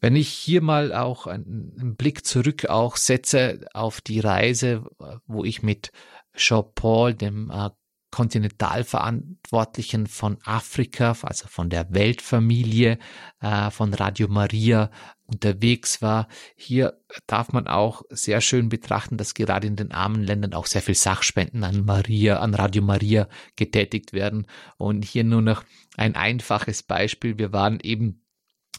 Wenn 0.00 0.16
ich 0.16 0.28
hier 0.28 0.62
mal 0.62 0.94
auch 0.94 1.26
einen, 1.26 1.96
Blick 1.96 2.24
zurück 2.24 2.66
auch 2.66 2.96
setze 2.96 3.66
auf 3.74 4.00
die 4.00 4.20
Reise, 4.20 4.84
wo 5.26 5.44
ich 5.44 5.62
mit 5.62 5.92
Jean 6.34 6.64
Paul, 6.74 7.14
dem 7.14 7.50
äh, 7.50 7.70
Kontinentalverantwortlichen 8.10 10.06
von 10.06 10.38
Afrika, 10.44 11.14
also 11.22 11.46
von 11.48 11.68
der 11.68 11.92
Weltfamilie, 11.92 12.98
äh, 13.40 13.70
von 13.70 13.92
Radio 13.92 14.28
Maria 14.28 14.90
unterwegs 15.26 16.00
war. 16.00 16.26
Hier 16.56 16.98
darf 17.26 17.52
man 17.52 17.66
auch 17.66 18.02
sehr 18.08 18.40
schön 18.40 18.70
betrachten, 18.70 19.18
dass 19.18 19.34
gerade 19.34 19.66
in 19.66 19.76
den 19.76 19.92
armen 19.92 20.22
Ländern 20.22 20.54
auch 20.54 20.66
sehr 20.66 20.80
viel 20.80 20.94
Sachspenden 20.94 21.64
an 21.64 21.84
Maria, 21.84 22.38
an 22.38 22.54
Radio 22.54 22.82
Maria 22.82 23.28
getätigt 23.56 24.14
werden. 24.14 24.46
Und 24.78 25.04
hier 25.04 25.24
nur 25.24 25.42
noch 25.42 25.64
ein 25.96 26.16
einfaches 26.16 26.82
Beispiel. 26.82 27.38
Wir 27.38 27.52
waren 27.52 27.78
eben 27.82 28.24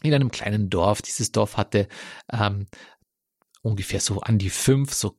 in 0.02 0.12
einem 0.12 0.32
kleinen 0.32 0.70
Dorf. 0.70 1.02
Dieses 1.02 1.30
Dorf 1.30 1.56
hatte 1.56 1.86
ähm, 2.32 2.66
ungefähr 3.62 4.00
so 4.00 4.20
an 4.20 4.38
die 4.38 4.50
fünf 4.50 4.92
so 4.92 5.16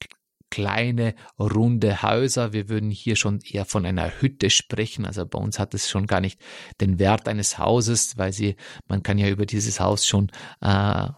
kleine, 0.52 1.16
runde 1.40 2.04
Häuser. 2.04 2.54
Wir 2.54 2.70
würden 2.70 2.92
hier 2.92 3.16
schon 3.16 3.40
eher 3.40 3.66
von 3.66 3.86
einer 3.86 4.22
Hütte 4.22 4.52
sprechen. 4.52 5.06
Also 5.06 5.26
bei 5.26 5.40
uns 5.40 5.58
hat 5.58 5.74
es 5.74 5.90
schon 5.90 6.06
gar 6.06 6.22
nicht 6.22 6.40
den 6.80 7.00
Wert 7.00 7.28
eines 7.28 7.58
Hauses, 7.58 8.18
weil 8.18 8.34
sie, 8.34 8.56
man 8.88 9.02
kann 9.02 9.18
ja 9.18 9.30
über 9.30 9.48
dieses 9.48 9.80
Haus 9.80 10.06
schon 10.06 10.30
äh, 10.62 10.68
äh, 10.68 11.10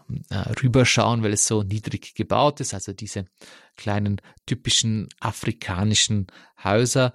rüberschauen, 0.62 1.22
weil 1.22 1.34
es 1.34 1.46
so 1.46 1.62
niedrig 1.62 2.14
gebaut 2.14 2.60
ist. 2.60 2.72
Also 2.72 2.94
diese 2.94 3.26
kleinen 3.76 4.22
typischen 4.46 5.08
afrikanischen 5.20 6.28
Häuser. 6.62 7.12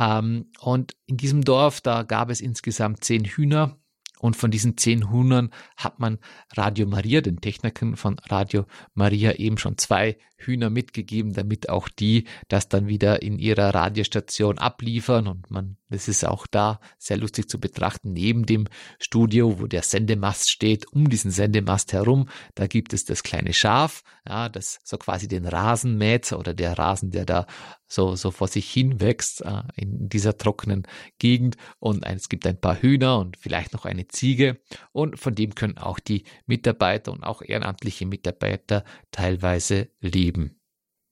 Ähm, 0.00 0.50
und 0.60 0.96
in 1.06 1.18
diesem 1.18 1.44
Dorf, 1.44 1.80
da 1.80 2.02
gab 2.02 2.30
es 2.30 2.40
insgesamt 2.40 3.04
zehn 3.04 3.24
Hühner 3.24 3.78
und 4.20 4.36
von 4.36 4.50
diesen 4.50 4.76
zehn 4.76 5.10
Hühnern 5.10 5.50
hat 5.76 5.98
man 6.00 6.18
Radio 6.56 6.86
Maria, 6.86 7.20
den 7.20 7.40
Technikern 7.40 7.96
von 7.96 8.18
Radio 8.28 8.66
Maria, 8.94 9.32
eben 9.32 9.58
schon 9.58 9.78
zwei 9.78 10.16
Hühner 10.38 10.70
mitgegeben, 10.70 11.34
damit 11.34 11.68
auch 11.68 11.88
die 11.88 12.24
das 12.46 12.68
dann 12.68 12.86
wieder 12.86 13.22
in 13.22 13.38
ihrer 13.38 13.74
Radiostation 13.74 14.58
abliefern. 14.58 15.26
Und 15.26 15.50
man, 15.50 15.76
das 15.90 16.08
ist 16.08 16.24
auch 16.24 16.46
da 16.46 16.80
sehr 16.96 17.16
lustig 17.16 17.48
zu 17.48 17.58
betrachten. 17.58 18.12
Neben 18.12 18.46
dem 18.46 18.68
Studio, 19.00 19.58
wo 19.60 19.66
der 19.66 19.82
Sendemast 19.82 20.50
steht, 20.50 20.86
um 20.92 21.08
diesen 21.08 21.32
Sendemast 21.32 21.92
herum, 21.92 22.28
da 22.54 22.66
gibt 22.66 22.92
es 22.92 23.04
das 23.04 23.22
kleine 23.24 23.52
Schaf, 23.52 24.04
ja, 24.26 24.48
das 24.48 24.78
so 24.84 24.96
quasi 24.96 25.26
den 25.26 25.46
Rasen 25.46 25.98
oder 26.32 26.54
der 26.54 26.78
Rasen, 26.78 27.10
der 27.10 27.24
da 27.24 27.46
so, 27.88 28.14
so 28.16 28.30
vor 28.30 28.48
sich 28.48 28.70
hin 28.70 29.00
wächst 29.00 29.40
äh, 29.42 29.62
in 29.76 30.08
dieser 30.08 30.36
trockenen 30.36 30.86
Gegend. 31.18 31.56
Und 31.78 32.04
es 32.06 32.28
gibt 32.28 32.46
ein 32.46 32.60
paar 32.60 32.80
Hühner 32.80 33.18
und 33.18 33.36
vielleicht 33.36 33.72
noch 33.72 33.84
eine 33.84 34.08
Ziege. 34.08 34.60
Und 34.92 35.18
von 35.18 35.34
dem 35.34 35.54
können 35.54 35.78
auch 35.78 35.98
die 35.98 36.24
Mitarbeiter 36.46 37.12
und 37.12 37.24
auch 37.24 37.42
ehrenamtliche 37.42 38.06
Mitarbeiter 38.06 38.84
teilweise 39.10 39.88
leben 40.00 40.57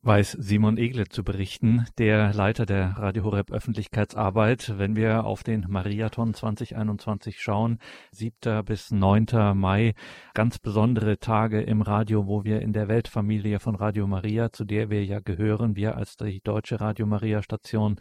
weiß 0.06 0.36
Simon 0.38 0.78
Egle 0.78 1.08
zu 1.08 1.24
berichten, 1.24 1.84
der 1.98 2.32
Leiter 2.32 2.64
der 2.64 2.90
Radio 2.96 3.24
Horeb 3.24 3.50
Öffentlichkeitsarbeit. 3.50 4.78
Wenn 4.78 4.94
wir 4.94 5.24
auf 5.24 5.42
den 5.42 5.66
Mariathon 5.68 6.32
2021 6.32 7.40
schauen, 7.40 7.80
7. 8.12 8.64
bis 8.64 8.92
9. 8.92 9.26
Mai, 9.56 9.94
ganz 10.32 10.60
besondere 10.60 11.18
Tage 11.18 11.60
im 11.60 11.82
Radio, 11.82 12.28
wo 12.28 12.44
wir 12.44 12.62
in 12.62 12.72
der 12.72 12.86
Weltfamilie 12.86 13.58
von 13.58 13.74
Radio 13.74 14.06
Maria, 14.06 14.52
zu 14.52 14.64
der 14.64 14.90
wir 14.90 15.04
ja 15.04 15.18
gehören, 15.18 15.74
wir 15.74 15.96
als 15.96 16.16
die 16.16 16.40
deutsche 16.40 16.80
Radio 16.80 17.04
Maria 17.06 17.42
Station, 17.42 17.96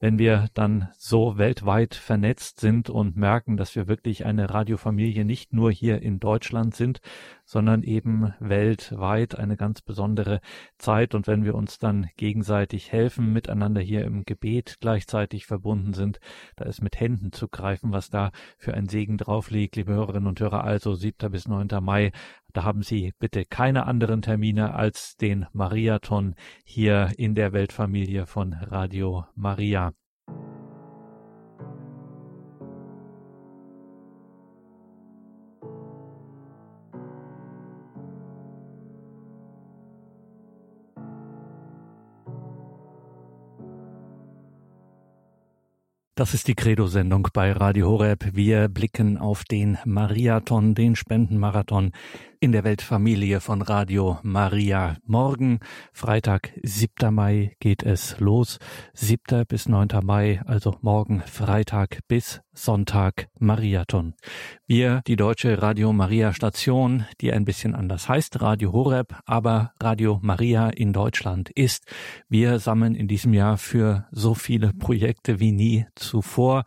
wenn 0.00 0.18
wir 0.18 0.48
dann 0.54 0.88
so 0.96 1.38
weltweit 1.38 1.94
vernetzt 1.94 2.60
sind 2.60 2.88
und 2.88 3.16
merken, 3.16 3.56
dass 3.56 3.74
wir 3.74 3.88
wirklich 3.88 4.24
eine 4.24 4.48
Radiofamilie 4.48 5.24
nicht 5.24 5.52
nur 5.52 5.72
hier 5.72 6.00
in 6.00 6.20
Deutschland 6.20 6.74
sind, 6.74 7.00
sondern 7.48 7.82
eben 7.82 8.34
weltweit 8.40 9.38
eine 9.38 9.56
ganz 9.56 9.80
besondere 9.80 10.40
Zeit. 10.76 11.14
Und 11.14 11.26
wenn 11.26 11.44
wir 11.44 11.54
uns 11.54 11.78
dann 11.78 12.10
gegenseitig 12.18 12.92
helfen, 12.92 13.32
miteinander 13.32 13.80
hier 13.80 14.04
im 14.04 14.26
Gebet 14.26 14.76
gleichzeitig 14.80 15.46
verbunden 15.46 15.94
sind, 15.94 16.20
da 16.56 16.66
ist 16.66 16.82
mit 16.82 17.00
Händen 17.00 17.32
zu 17.32 17.48
greifen, 17.48 17.90
was 17.90 18.10
da 18.10 18.32
für 18.58 18.74
ein 18.74 18.86
Segen 18.86 19.16
drauf 19.16 19.50
liegt, 19.50 19.76
liebe 19.76 19.94
Hörerinnen 19.94 20.28
und 20.28 20.40
Hörer. 20.40 20.62
Also 20.62 20.94
7. 20.94 21.32
bis 21.32 21.48
9. 21.48 21.68
Mai 21.80 22.12
da 22.52 22.64
haben 22.64 22.82
Sie 22.82 23.12
bitte 23.18 23.44
keine 23.44 23.86
anderen 23.86 24.22
Termine 24.22 24.74
als 24.74 25.16
den 25.16 25.46
Mariathon 25.52 26.34
hier 26.64 27.12
in 27.16 27.34
der 27.34 27.52
Weltfamilie 27.52 28.26
von 28.26 28.52
Radio 28.52 29.26
Maria. 29.34 29.92
Das 46.18 46.34
ist 46.34 46.48
die 46.48 46.56
Credo-Sendung 46.56 47.28
bei 47.32 47.52
Radio 47.52 47.90
Horeb. 47.90 48.30
Wir 48.32 48.66
blicken 48.66 49.18
auf 49.18 49.44
den 49.44 49.78
Mariathon, 49.84 50.74
den 50.74 50.96
Spendenmarathon 50.96 51.92
in 52.40 52.52
der 52.52 52.62
Weltfamilie 52.62 53.40
von 53.40 53.62
Radio 53.62 54.18
Maria. 54.22 54.96
Morgen, 55.04 55.58
Freitag, 55.92 56.52
7. 56.62 57.12
Mai, 57.12 57.56
geht 57.58 57.82
es 57.82 58.20
los. 58.20 58.58
7. 58.94 59.44
bis 59.46 59.68
9. 59.68 59.88
Mai, 60.04 60.40
also 60.46 60.76
morgen 60.80 61.20
Freitag 61.26 61.98
bis 62.06 62.40
Sonntag 62.52 63.28
Mariathon. 63.38 64.14
Wir, 64.66 65.02
die 65.06 65.16
deutsche 65.16 65.60
Radio 65.62 65.92
Maria 65.92 66.32
Station, 66.32 67.06
die 67.20 67.32
ein 67.32 67.44
bisschen 67.44 67.74
anders 67.74 68.08
heißt, 68.08 68.40
Radio 68.40 68.72
Horeb, 68.72 69.14
aber 69.26 69.72
Radio 69.80 70.18
Maria 70.22 70.68
in 70.68 70.92
Deutschland 70.92 71.50
ist. 71.50 71.86
Wir 72.28 72.58
sammeln 72.58 72.94
in 72.94 73.08
diesem 73.08 73.32
Jahr 73.32 73.58
für 73.58 74.06
so 74.10 74.34
viele 74.34 74.72
Projekte 74.72 75.40
wie 75.40 75.52
nie 75.52 75.86
zuvor 75.94 76.64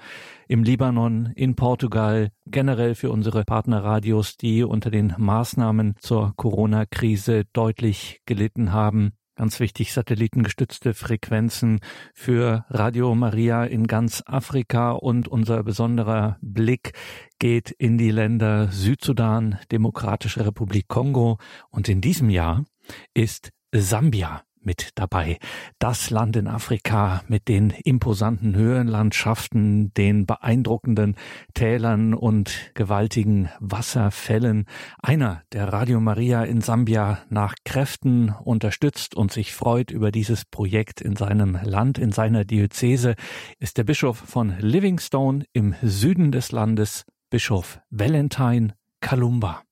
im 0.51 0.63
Libanon, 0.63 1.31
in 1.33 1.55
Portugal, 1.55 2.29
generell 2.45 2.93
für 2.93 3.09
unsere 3.09 3.45
Partnerradios, 3.45 4.35
die 4.35 4.65
unter 4.65 4.91
den 4.91 5.15
Maßnahmen 5.17 5.95
zur 5.97 6.33
Corona-Krise 6.35 7.45
deutlich 7.53 8.19
gelitten 8.25 8.73
haben. 8.73 9.13
Ganz 9.37 9.61
wichtig, 9.61 9.93
satellitengestützte 9.93 10.93
Frequenzen 10.93 11.79
für 12.13 12.65
Radio 12.67 13.15
Maria 13.15 13.63
in 13.63 13.87
ganz 13.87 14.23
Afrika 14.25 14.91
und 14.91 15.29
unser 15.29 15.63
besonderer 15.63 16.37
Blick 16.41 16.91
geht 17.39 17.71
in 17.71 17.97
die 17.97 18.11
Länder 18.11 18.67
Südsudan, 18.73 19.57
Demokratische 19.71 20.45
Republik 20.45 20.89
Kongo 20.89 21.37
und 21.69 21.87
in 21.87 22.01
diesem 22.01 22.29
Jahr 22.29 22.65
ist 23.13 23.51
Sambia 23.73 24.43
mit 24.63 24.91
dabei. 24.95 25.39
Das 25.79 26.09
Land 26.09 26.35
in 26.35 26.47
Afrika 26.47 27.23
mit 27.27 27.47
den 27.47 27.71
imposanten 27.71 28.55
Höhenlandschaften, 28.55 29.93
den 29.93 30.25
beeindruckenden 30.25 31.15
Tälern 31.53 32.13
und 32.13 32.71
gewaltigen 32.73 33.49
Wasserfällen. 33.59 34.65
Einer, 35.01 35.43
der 35.51 35.71
Radio 35.71 35.99
Maria 35.99 36.43
in 36.43 36.61
Sambia 36.61 37.19
nach 37.29 37.55
Kräften 37.65 38.29
unterstützt 38.43 39.15
und 39.15 39.31
sich 39.31 39.53
freut 39.53 39.91
über 39.91 40.11
dieses 40.11 40.45
Projekt 40.45 41.01
in 41.01 41.15
seinem 41.15 41.57
Land, 41.63 41.97
in 41.97 42.11
seiner 42.11 42.45
Diözese, 42.45 43.15
ist 43.59 43.77
der 43.77 43.83
Bischof 43.83 44.17
von 44.17 44.55
Livingstone 44.59 45.45
im 45.53 45.75
Süden 45.81 46.31
des 46.31 46.51
Landes, 46.51 47.05
Bischof 47.29 47.79
Valentine 47.89 48.75
Kalumba. 48.99 49.63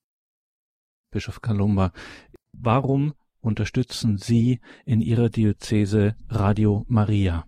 Bischof 1.10 1.42
Kalumba, 1.42 1.92
warum 2.52 3.14
unterstützen 3.40 4.18
Sie 4.18 4.60
in 4.84 5.00
Ihrer 5.00 5.28
Diözese 5.28 6.14
Radio 6.28 6.84
Maria? 6.88 7.44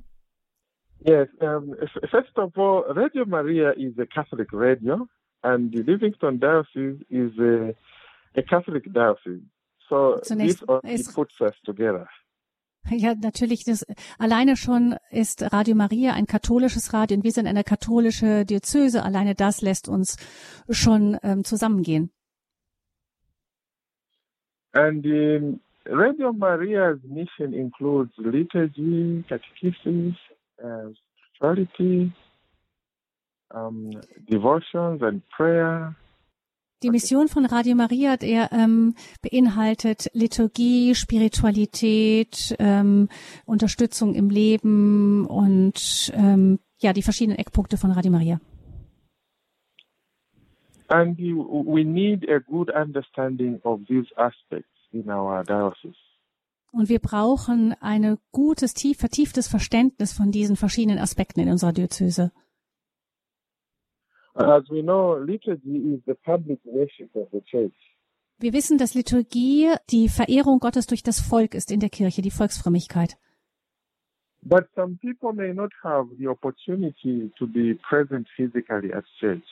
Yes, 1.04 1.28
um, 1.40 1.75
first 2.11 2.37
of 2.38 2.56
all, 2.56 2.84
Radio 2.94 3.25
Maria 3.26 3.72
is 3.72 3.99
a 3.99 4.06
Catholic 4.06 4.52
radio, 4.52 5.08
and 5.42 5.72
the 5.72 5.82
Livingston 5.82 6.38
Diocese 6.38 7.04
is 7.11 7.37
a, 7.38 7.75
a 8.37 8.42
Catholic 8.42 8.84
diocese. 8.92 9.42
So 9.88 10.20
Zunächst 10.22 10.64
this 10.82 11.12
puts 11.12 11.40
us 11.40 11.54
together. 11.64 12.08
Ja, 12.90 13.14
natürlich. 13.14 13.64
Das, 13.64 13.87
alleine 14.18 14.56
schon 14.56 14.96
ist 15.11 15.52
Radio 15.52 15.76
Maria 15.76 16.14
ein 16.14 16.26
katholisches 16.26 16.92
Radio 16.92 17.16
und 17.16 17.25
wir 17.25 17.30
sind 17.30 17.46
eine 17.46 17.62
katholische 17.62 18.44
Diözese. 18.44 19.04
Alleine 19.04 19.37
das 19.37 19.62
lässt 19.62 19.88
uns 19.88 20.16
schon 20.68 21.16
ähm, 21.22 21.44
zusammengehen. 21.44 22.11
And 24.72 25.04
in 25.04 25.61
Radio 25.87 26.33
Maria's 26.33 26.99
mission 27.05 27.55
includes 27.55 28.12
liturgy, 28.17 29.25
catechesis, 29.29 30.15
uh, 30.62 30.91
spirituality, 31.35 32.12
um, 33.51 33.91
devotions 34.29 35.03
and 35.03 35.23
prayer. 35.37 35.95
Die 36.83 36.91
Mission 36.91 37.29
von 37.29 37.47
Radio 37.47 37.77
Maria 37.77 38.17
der, 38.17 38.51
ähm, 38.53 38.95
beinhaltet 39.23 40.11
Liturgie, 40.15 40.97
Spiritualität, 40.97 42.57
ähm, 42.59 43.09
Unterstützung 43.45 44.15
im 44.15 44.31
Leben 44.31 45.27
und 45.27 46.12
ähm, 46.15 46.59
ja 46.79 46.93
die 46.93 47.03
verschiedenen 47.03 47.39
Eckpunkte 47.39 47.77
von 47.77 47.93
Radio 47.93 48.11
Maria. 48.11 48.41
And 50.89 51.17
we 51.19 51.85
need 51.85 52.29
a 52.29 52.39
good 52.39 52.69
understanding 52.71 53.61
of 53.62 53.81
these 53.87 54.07
aspects 54.17 54.72
in 54.92 55.11
our 55.11 55.44
diocese. 55.44 55.96
Und 56.72 56.88
wir 56.88 57.00
brauchen 57.00 57.75
ein 57.80 58.18
gutes, 58.30 58.72
tief, 58.72 58.99
vertieftes 58.99 59.46
Verständnis 59.46 60.12
von 60.12 60.30
diesen 60.30 60.56
verschiedenen 60.56 60.99
Aspekten 60.99 61.40
in 61.40 61.50
unserer 61.50 61.72
Diözese. 61.72 62.32
As 64.34 64.64
we 64.70 64.83
know, 64.83 65.14
liturgy 65.18 65.94
is 65.94 66.00
the 66.07 66.14
public 66.14 66.59
worship 66.64 67.14
of 67.14 67.28
the 67.33 67.42
church. 67.42 67.74
Wir 68.38 68.55
wissen, 68.55 68.78
dass 68.78 68.94
Liturgie 68.94 69.70
die 69.90 70.09
Verehrung 70.09 70.59
Gottes 70.59 70.87
durch 70.87 71.02
das 71.02 71.20
Volk 71.20 71.55
ist 71.55 71.70
in 71.70 71.81
der 71.81 71.90
Kirche, 71.90 72.22
die 72.22 72.31
Volksfrömmigkeit. 72.31 73.18
But 74.42 74.64
some 74.74 74.98
people 75.00 75.33
may 75.33 75.52
not 75.52 75.70
have 75.85 76.09
the 76.18 76.26
opportunity 76.26 77.31
to 77.38 77.46
be 77.46 77.78
present 77.88 78.26
physically 78.35 78.92
at 78.92 79.05
church. 79.20 79.44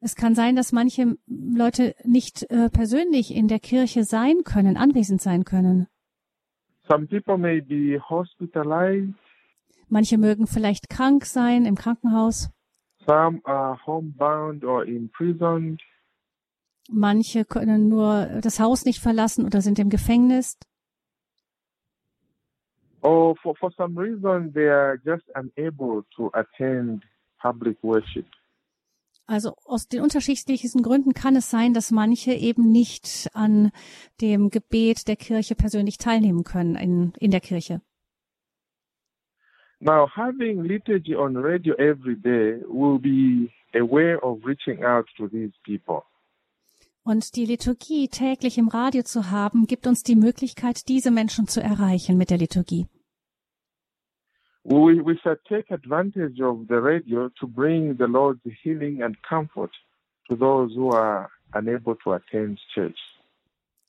Es 0.00 0.14
kann 0.16 0.34
sein, 0.34 0.56
dass 0.56 0.72
manche 0.72 1.18
Leute 1.26 1.94
nicht 2.04 2.50
äh, 2.50 2.70
persönlich 2.70 3.34
in 3.34 3.48
der 3.48 3.60
Kirche 3.60 4.04
sein 4.04 4.44
können, 4.44 4.78
anwesend 4.78 5.20
sein 5.20 5.44
können. 5.44 5.88
Some 6.88 7.06
people 7.06 7.36
may 7.36 7.60
be 7.60 8.00
hospitalized. 8.08 9.14
Manche 9.88 10.18
mögen 10.18 10.46
vielleicht 10.46 10.88
krank 10.88 11.26
sein 11.26 11.66
im 11.66 11.74
Krankenhaus. 11.74 12.50
Some 13.06 13.40
are 13.44 13.78
homebound 13.86 14.64
or 14.64 14.84
imprisoned. 14.86 15.82
Manche 16.88 17.44
können 17.44 17.88
nur 17.88 18.40
das 18.40 18.58
Haus 18.58 18.84
nicht 18.84 19.00
verlassen 19.00 19.44
oder 19.44 19.60
sind 19.60 19.78
im 19.78 19.90
Gefängnis. 19.90 20.58
Or 23.02 23.36
for, 23.36 23.54
for 23.56 23.70
some 23.76 23.98
reason 24.00 24.52
they 24.52 24.68
are 24.68 24.98
just 25.04 25.24
unable 25.34 26.04
to 26.16 26.30
attend 26.32 27.04
public 27.40 27.76
worship. 27.82 28.26
Also 29.30 29.54
aus 29.64 29.86
den 29.86 30.02
unterschiedlichsten 30.02 30.82
Gründen 30.82 31.14
kann 31.14 31.36
es 31.36 31.50
sein, 31.50 31.72
dass 31.72 31.92
manche 31.92 32.32
eben 32.32 32.72
nicht 32.72 33.28
an 33.32 33.70
dem 34.20 34.50
Gebet 34.50 35.06
der 35.06 35.14
Kirche 35.14 35.54
persönlich 35.54 35.98
teilnehmen 35.98 36.42
können 36.42 36.74
in, 36.74 37.12
in 37.20 37.30
der 37.30 37.38
Kirche. 37.38 37.80
Now, 39.78 40.08
having 40.08 40.64
liturgy 40.64 41.14
on 41.14 41.36
radio 41.36 41.74
every 41.76 42.16
day 42.16 42.60
will 42.66 42.98
be 42.98 43.52
a 43.72 43.84
way 43.84 44.16
of 44.16 44.44
reaching 44.44 44.84
out 44.84 45.06
to 45.16 45.28
these 45.28 45.52
people. 45.64 46.02
Und 47.04 47.36
die 47.36 47.46
Liturgie 47.46 48.08
täglich 48.08 48.58
im 48.58 48.66
Radio 48.66 49.04
zu 49.04 49.30
haben, 49.30 49.68
gibt 49.68 49.86
uns 49.86 50.02
die 50.02 50.16
Möglichkeit, 50.16 50.88
diese 50.88 51.12
Menschen 51.12 51.46
zu 51.46 51.62
erreichen 51.62 52.18
mit 52.18 52.30
der 52.30 52.38
Liturgie. 52.38 52.88
We, 54.64 55.00
we 55.00 55.18
shall 55.22 55.36
take 55.48 55.70
advantage 55.70 56.40
of 56.40 56.68
the 56.68 56.80
radio 56.80 57.30
to 57.40 57.46
bring 57.46 57.96
the 57.96 58.06
Lord's 58.06 58.40
healing 58.62 59.02
and 59.02 59.16
comfort 59.22 59.70
to 60.28 60.36
those 60.36 60.74
who 60.74 60.90
are 60.90 61.30
unable 61.54 61.96
to 62.04 62.12
attend 62.12 62.58
church. 62.74 62.98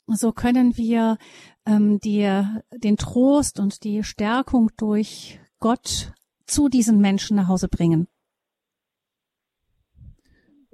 So 0.08 0.32
können 0.32 0.76
wir 0.78 1.18
ähm, 1.66 2.00
die, 2.00 2.44
den 2.72 2.98
Trost 2.98 3.60
und 3.60 3.84
die 3.84 4.04
Stärkung 4.04 4.70
durch 4.78 5.40
Gott 5.60 6.14
zu 6.46 6.68
diesen 6.68 7.00
Menschen 7.00 7.38
nach 7.38 7.48
Hause 7.48 7.70
bringen. 7.70 8.08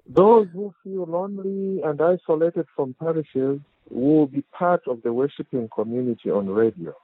Those 0.06 0.48
who 0.54 0.74
feel 0.82 1.06
lonely 1.06 1.84
and 1.84 2.00
isolated 2.00 2.66
from 2.74 2.94
parishes 2.94 3.60
will 3.90 4.26
be 4.26 4.42
part 4.52 4.88
of 4.88 5.00
the 5.04 5.12
worshiping 5.12 5.68
community 5.70 6.32
on 6.32 6.48
radio 6.48 6.96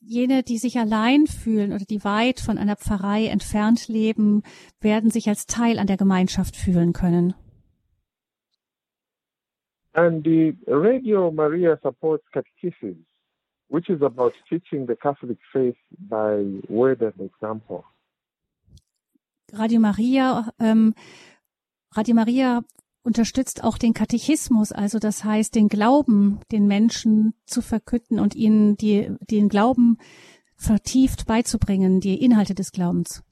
jene, 0.00 0.42
die 0.42 0.58
sich 0.58 0.78
allein 0.78 1.26
fühlen 1.26 1.72
oder 1.72 1.84
die 1.84 2.04
weit 2.04 2.40
von 2.40 2.58
einer 2.58 2.76
Pfarrei 2.76 3.26
entfernt 3.26 3.88
leben, 3.88 4.42
werden 4.80 5.10
sich 5.10 5.28
als 5.28 5.46
Teil 5.46 5.78
an 5.78 5.86
der 5.86 5.96
Gemeinschaft 5.96 6.56
fühlen 6.56 6.92
können. 6.92 7.34
And 9.94 10.24
the 10.24 10.56
Radio 10.68 11.32
Maria 11.32 11.76
supports 11.82 12.24
catechesis, 12.32 12.96
which 13.68 13.88
is 13.88 14.00
about 14.02 14.32
teaching 14.48 14.86
the 14.86 14.94
Catholic 14.94 15.38
faith 15.52 15.76
by 15.90 16.44
word 16.68 17.02
and 17.02 17.20
example. 17.20 17.84
Radio 19.52 19.80
Maria, 19.80 20.52
ähm, 20.60 20.94
Radio 21.96 22.14
Maria 22.14 22.62
unterstützt 23.08 23.64
auch 23.64 23.78
den 23.78 23.94
Katechismus, 23.94 24.70
also 24.70 24.98
das 24.98 25.24
heißt, 25.24 25.54
den 25.54 25.68
Glauben 25.68 26.40
den 26.52 26.66
Menschen 26.66 27.32
zu 27.46 27.62
verkünden 27.62 28.20
und 28.20 28.34
ihnen 28.34 28.76
die, 28.76 29.16
den 29.30 29.48
Glauben 29.48 29.96
vertieft 30.56 31.26
beizubringen, 31.26 32.00
die 32.00 32.22
Inhalte 32.22 32.54
des 32.54 32.70
Glaubens. 32.70 33.24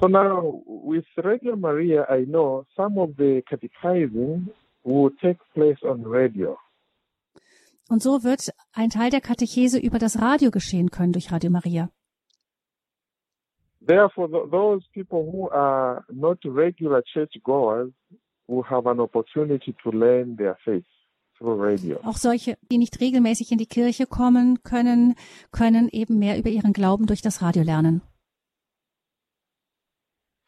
So 0.00 0.06
now, 0.06 0.62
with 0.84 1.04
Radio 1.16 1.56
Maria, 1.56 2.06
I 2.08 2.24
know 2.24 2.64
some 2.76 3.00
of 3.00 3.10
the 3.18 3.42
catechizing 3.48 4.48
will 4.84 5.10
take 5.20 5.40
place 5.52 5.82
on 5.82 6.04
radio. 6.06 6.56
Und 7.88 8.00
so 8.00 8.22
wird 8.22 8.50
ein 8.72 8.90
Teil 8.90 9.10
der 9.10 9.22
Katechese 9.22 9.80
über 9.80 9.98
das 9.98 10.20
Radio 10.20 10.52
geschehen 10.52 10.90
können 10.90 11.12
durch 11.12 11.32
Radio 11.32 11.50
Maria. 11.50 11.88
Therefore, 13.84 14.28
th 14.28 14.50
those 14.50 14.84
people 14.92 15.24
who 15.32 15.48
are 15.50 16.04
not 16.12 16.38
regular 16.44 17.02
churchgoers 17.02 17.92
will 18.46 18.64
have 18.64 18.88
an 18.88 19.00
opportunity 19.00 19.74
to 19.82 19.90
learn 19.90 20.36
their 20.36 20.56
faith. 20.64 20.84
Auch 22.02 22.16
solche, 22.16 22.56
die 22.70 22.78
nicht 22.78 22.98
regelmäßig 23.00 23.52
in 23.52 23.58
die 23.58 23.66
Kirche 23.66 24.06
kommen 24.06 24.62
können, 24.62 25.14
können 25.52 25.90
eben 25.90 26.18
mehr 26.18 26.38
über 26.38 26.48
ihren 26.48 26.72
Glauben 26.72 27.04
durch 27.06 27.20
das 27.20 27.42
Radio 27.42 27.62
lernen. 27.62 28.00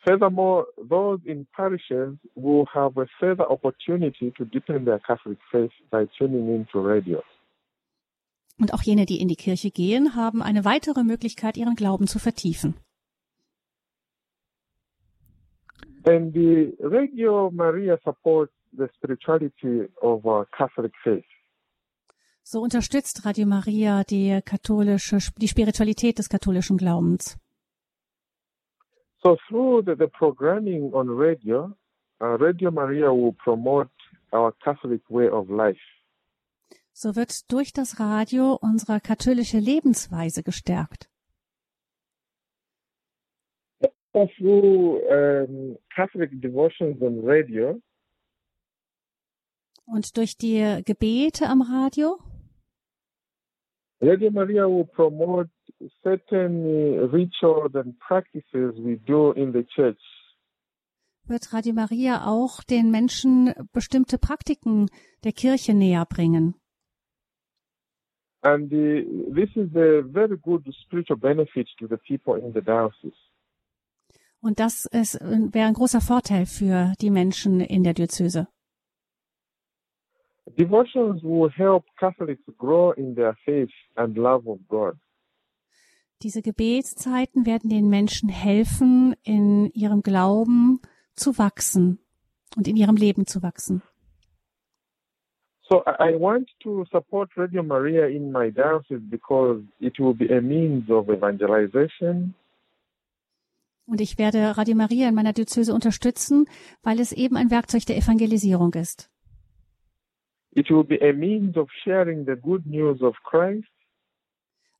Furthermore, 0.03 0.67
those 0.89 1.21
in 1.27 1.47
parishes 1.55 2.17
will 2.35 2.65
have 2.73 2.99
a 2.99 3.07
further 3.19 3.51
opportunity 3.51 4.33
to 4.39 4.45
deepen 4.47 4.87
their 4.87 4.99
Catholic 5.01 5.39
faith 5.51 5.73
by 5.91 6.07
tuning 6.17 6.55
into 6.55 6.81
radio. 6.81 7.23
Und 8.59 8.73
auch 8.73 8.83
jene, 8.83 9.05
die 9.05 9.21
in 9.21 9.29
die 9.29 9.37
Kirche 9.37 9.71
gehen, 9.71 10.17
haben 10.17 10.43
eine 10.43 10.65
weitere 10.65 11.05
Möglichkeit, 11.05 11.57
ihren 11.57 11.75
Glauben 11.75 12.07
zu 12.07 12.19
vertiefen. 12.19 12.75
And 16.05 16.33
the 16.33 16.73
Radio 16.81 17.51
Maria 17.51 17.99
supports 18.05 18.53
the 18.73 18.89
spirituality 18.97 19.89
of 20.03 20.25
our 20.25 20.47
Catholic 20.57 20.93
faith. 21.03 21.25
So 22.43 22.63
unterstützt 22.63 23.27
Radio 23.27 23.47
Maria 23.47 24.05
die 24.05 24.41
katholische, 24.43 25.19
die 25.37 25.49
Spiritualität 25.49 26.19
des 26.19 26.29
katholischen 26.29 26.79
Glaubens. 26.79 27.37
So 29.23 29.37
through 29.49 29.83
the, 29.85 29.95
the 29.97 30.07
programming 30.07 30.93
on 30.95 31.09
radio, 31.11 31.75
uh, 32.21 32.37
Radio 32.37 32.71
Maria 32.71 33.13
will 33.13 33.35
promote 33.35 33.91
our 34.33 34.53
Catholic 34.65 35.03
way 35.11 35.29
of 35.29 35.51
life. 35.51 35.81
So 36.93 37.17
wird 37.17 37.53
durch 37.53 37.73
das 37.73 38.01
Radio 38.01 38.59
unsere 38.61 39.01
katholische 39.01 39.59
Lebensweise 39.59 40.43
gestärkt. 40.43 41.09
Through 44.13 45.01
um, 45.11 45.77
Catholic 45.95 46.31
devotions 46.41 47.01
on 47.03 47.21
radio, 47.25 47.81
und 49.91 50.19
durch 50.19 50.37
die 50.37 50.83
Gebete 50.85 51.47
am 51.49 51.63
Radio? 51.63 52.19
Radio 54.03 54.31
Maria 54.31 54.67
will 54.67 54.85
promote 54.85 55.51
certain 56.03 57.11
rituals 57.11 57.75
and 57.75 57.99
practices 57.99 58.75
we 58.77 58.99
do 59.07 59.33
in 59.33 59.53
the 59.53 59.65
church. 59.75 59.99
Wird 61.27 61.53
Radio 61.53 61.73
Maria 61.73 62.27
auch 62.27 62.63
den 62.63 62.91
Menschen 62.91 63.55
bestimmte 63.73 64.19
Praktiken 64.19 64.89
der 65.25 65.33
Kirche 65.33 65.75
näher 65.75 66.05
bringen? 66.05 66.55
And 68.43 68.71
the, 68.71 69.05
this 69.35 69.51
is 69.57 69.75
a 69.75 70.03
very 70.03 70.37
good 70.37 70.65
spiritual 70.85 71.19
benefit 71.19 71.67
to 71.79 71.89
the 71.89 71.97
people 71.97 72.37
in 72.37 72.53
the 72.53 72.61
diocese. 72.61 73.28
Und 74.41 74.61
das 74.61 74.85
ist, 74.87 75.21
wäre 75.21 75.67
ein 75.67 75.75
großer 75.75 76.01
Vorteil 76.01 76.47
für 76.47 76.93
die 77.01 77.11
Menschen 77.11 77.61
in 77.61 77.83
der 77.83 77.95
Diözese. 77.95 78.49
Devotions 80.57 81.23
will 81.23 81.51
help 81.51 81.85
Catholics 81.99 82.43
grow 82.57 82.93
in 82.97 83.15
their 83.15 83.37
faith 83.45 83.71
and 83.97 84.17
love 84.17 84.47
of 84.49 84.59
God. 84.69 84.97
Diese 86.23 86.43
Gebetszeiten 86.43 87.47
werden 87.47 87.71
den 87.71 87.89
Menschen 87.89 88.29
helfen, 88.29 89.15
in 89.23 89.71
ihrem 89.73 90.03
Glauben 90.03 90.81
zu 91.15 91.39
wachsen 91.39 92.01
und 92.57 92.67
in 92.67 92.77
ihrem 92.77 92.97
Leben 92.97 93.27
zu 93.27 93.43
wachsen. 93.43 93.83
So 95.69 95.83
I 95.87 96.15
want 96.19 96.49
to 96.63 96.87
support 96.91 97.31
Radio 97.37 97.63
Maria 97.63 98.07
in 98.07 98.33
my 98.33 98.51
diocese 98.51 99.03
because 99.11 99.63
it 99.81 99.99
will 99.99 100.15
be 100.15 100.35
a 100.35 100.41
means 100.41 100.91
of 100.91 101.09
evangelization. 101.09 102.35
Und 103.89 104.03
ich 104.03 104.19
werde 104.19 104.59
Radio 104.59 104.75
Maria 104.75 105.09
in 105.09 105.15
meiner 105.15 105.33
Diözese 105.33 105.73
unterstützen, 105.73 106.45
weil 106.83 107.01
es 107.01 107.11
eben 107.11 107.39
ein 107.39 107.51
Werkzeug 107.51 107.87
der 107.87 107.97
Evangelisierung 107.97 108.75
ist. 108.75 109.11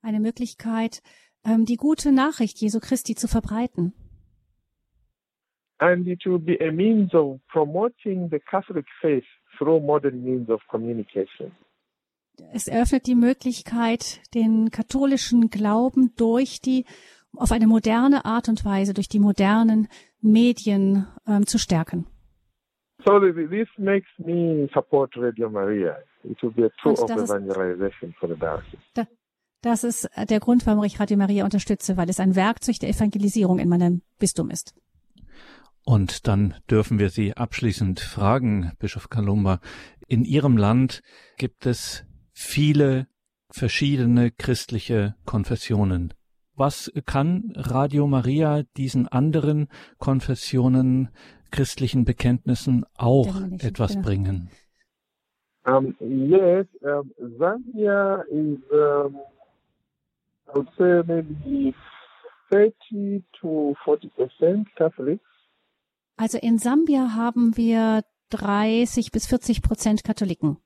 Eine 0.03 0.21
Möglichkeit, 0.21 1.03
ähm, 1.43 1.65
die 1.65 1.77
gute 1.77 2.13
Nachricht 2.13 2.61
Jesu 2.61 2.81
Christi 2.81 3.15
zu 3.15 3.29
verbreiten. 3.29 3.95
And 5.79 6.07
it 6.07 6.27
will 6.27 6.41
be 6.41 6.59
a 6.61 6.71
means 6.71 7.15
of 7.15 7.41
promoting 7.49 8.29
the 8.31 8.41
Catholic 8.41 8.85
faith 9.01 9.25
through 9.57 9.81
modern 9.81 10.23
means 10.23 10.51
of 10.51 10.61
communication. 10.69 11.53
Es 12.53 12.69
eröffnet 12.69 13.07
die 13.07 13.15
Möglichkeit, 13.15 14.21
den 14.35 14.71
katholischen 14.71 15.51
Glauben 15.51 16.15
durch 16.17 16.61
die 16.61 16.85
auf 17.37 17.53
eine 17.53 17.67
moderne 17.67 18.25
Art 18.25 18.49
und 18.49 18.65
Weise 18.65 18.95
durch 18.95 19.09
die 19.09 19.21
modernen 19.21 19.89
Medien 20.21 21.07
ähm, 21.27 21.47
zu 21.47 21.59
stärken. 21.59 22.07
So 23.05 23.21
this 23.21 23.69
makes 23.79 24.09
me 24.19 24.69
support 24.75 25.17
Radio 25.17 25.49
Maria. 25.49 25.97
It 26.25 26.43
will 26.43 26.51
be 26.51 26.67
a 26.67 26.71
tool 26.83 26.95
of 26.95 27.11
evangelization 27.11 28.13
for 28.19 28.29
the 28.29 28.35
diocese. 28.35 29.09
Das 29.61 29.83
ist 29.83 30.09
der 30.17 30.39
Grund, 30.39 30.67
warum 30.67 30.85
ich 30.85 31.01
Radio 31.01 31.17
Maria 31.17 31.45
unterstütze, 31.45 31.97
weil 31.97 32.09
es 32.09 32.21
ein 32.21 32.37
Werkzeug 32.37 32.79
der 32.79 32.91
Evangelisierung 32.91 33.59
in 33.59 33.69
meinem 33.69 34.03
Bistum 34.19 34.51
ist. 34.51 34.75
Und 35.85 36.29
dann 36.29 36.55
dürfen 36.71 36.99
wir 36.99 37.09
Sie 37.09 37.37
abschließend 37.37 37.99
fragen, 37.99 38.73
Bischof 38.79 39.09
Kalumba. 39.09 39.61
In 40.07 40.25
Ihrem 40.25 40.57
Land 40.57 41.03
gibt 41.39 41.67
es 41.67 42.05
viele 42.33 43.09
verschiedene 43.51 44.31
christliche 44.31 45.17
Konfessionen. 45.25 46.15
Was 46.59 46.93
kann 47.07 47.53
Radio 47.55 48.09
Maria 48.09 48.65
diesen 48.77 49.07
anderen 49.07 49.69
Konfessionen 49.99 51.09
christlichen 51.53 52.05
Bekenntnissen 52.05 52.85
auch 52.97 53.33
etwas 53.61 53.93
genau. 53.93 54.05
bringen? 54.05 54.51
Um, 55.65 55.95
yes, 56.01 56.67
um, 56.81 57.13
Zambia 57.39 58.25
is, 58.31 58.59
um, 58.73 59.21
I 60.49 60.57
would 60.57 60.69
say 60.77 61.03
maybe 61.07 61.75
30 62.51 63.23
to 63.41 63.77
40 63.85 64.17
percent 64.17 64.75
Catholics. 64.75 65.23
Also 66.17 66.39
in 66.39 66.59
Sambia 66.59 67.15
haben 67.15 67.57
wir 67.57 68.03
30 68.31 69.13
bis 69.13 69.27
40 69.27 69.63
Prozent 69.63 70.03
Katholiken. 70.03 70.57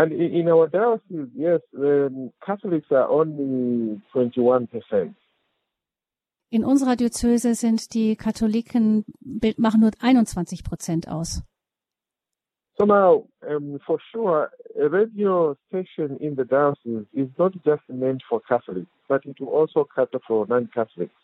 And 0.00 0.12
in 0.12 0.48
our 0.48 0.66
diocese, 0.66 1.28
yes, 1.36 1.60
um, 1.76 2.32
Catholics 2.40 2.90
are 2.90 3.10
only 3.10 4.00
21 4.14 4.66
percent. 4.66 5.14
In 6.48 6.64
unserer 6.64 6.96
Diözese 6.96 7.54
sind 7.54 7.92
die 7.92 8.16
Katholiken 8.16 9.04
machen 9.58 9.80
nur 9.82 9.90
21 10.00 10.64
Prozent 10.64 11.06
aus. 11.06 11.42
So 12.78 12.86
now, 12.86 13.28
um, 13.46 13.78
for 13.84 14.00
sure, 14.10 14.50
a 14.74 14.88
radio 14.88 15.54
station 15.68 16.16
in 16.16 16.34
the 16.34 16.46
diocese 16.46 17.06
is 17.12 17.28
not 17.36 17.52
just 17.62 17.86
meant 17.88 18.22
for 18.26 18.40
Catholics, 18.40 18.90
but 19.06 19.26
it 19.26 19.38
will 19.38 19.48
also 19.48 19.84
cater 19.84 20.18
for 20.26 20.46
non-Catholics. 20.46 21.14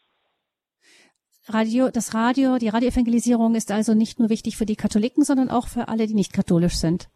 Radio, 1.48 1.88
das 1.88 2.12
Radio, 2.12 2.58
die 2.58 2.68
Radioevangelisierung 2.68 3.54
ist 3.54 3.72
also 3.72 3.94
nicht 3.94 4.18
nur 4.18 4.28
wichtig 4.28 4.58
für 4.58 4.66
die 4.66 4.76
Katholiken, 4.76 5.24
sondern 5.24 5.48
auch 5.48 5.66
für 5.66 5.88
alle, 5.88 6.06
die 6.06 6.14
nicht 6.14 6.34
katholisch 6.34 6.76
sind. 6.76 7.08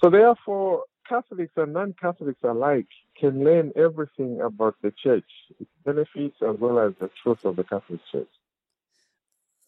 So 0.00 0.08
therefore, 0.10 0.84
Catholics 1.06 1.52
and 1.56 1.72
non-Catholics 1.72 2.42
alike 2.42 2.88
can 3.18 3.44
learn 3.44 3.72
everything 3.76 4.40
about 4.40 4.74
the 4.82 4.92
church, 4.92 5.30
its 5.58 5.70
benefits 5.84 6.36
as 6.40 6.56
well 6.58 6.78
as 6.78 6.92
the 7.00 7.10
truth 7.22 7.44
of 7.44 7.56
the 7.56 7.64
Catholic 7.64 8.00
Church. 8.10 8.28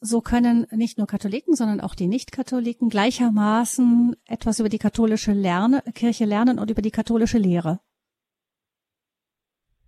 So 0.04 0.20
können 0.20 0.66
nicht 0.72 0.98
nur 0.98 1.06
Katholiken, 1.06 1.54
sondern 1.54 1.80
auch 1.80 1.94
die 1.94 2.08
Nicht-Katholiken 2.08 2.88
gleichermaßen 2.88 4.16
etwas 4.26 4.58
über 4.58 4.68
die 4.68 4.78
katholische 4.78 5.32
Lerne, 5.32 5.82
Kirche 5.94 6.24
lernen 6.24 6.58
und 6.58 6.70
über 6.70 6.82
die 6.82 6.90
katholische 6.90 7.38
Lehre. 7.38 7.78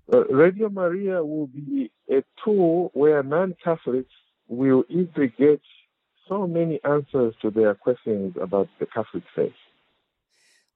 Uh, 0.07 0.23
Radio 0.29 0.69
Maria 0.71 1.21
will 1.21 1.49
be 1.49 1.91
a 2.11 2.23
tool 2.45 2.91
where 2.93 3.25
non-Catholics 3.25 4.13
will 4.47 4.85
easily 4.89 5.31
get 5.37 5.61
so 6.29 6.47
many 6.47 6.79
answers 6.85 7.35
to 7.41 7.51
their 7.51 7.75
questions 7.75 8.37
about 8.37 8.69
the 8.79 8.87
Catholic 8.87 9.25
faith. 9.35 9.55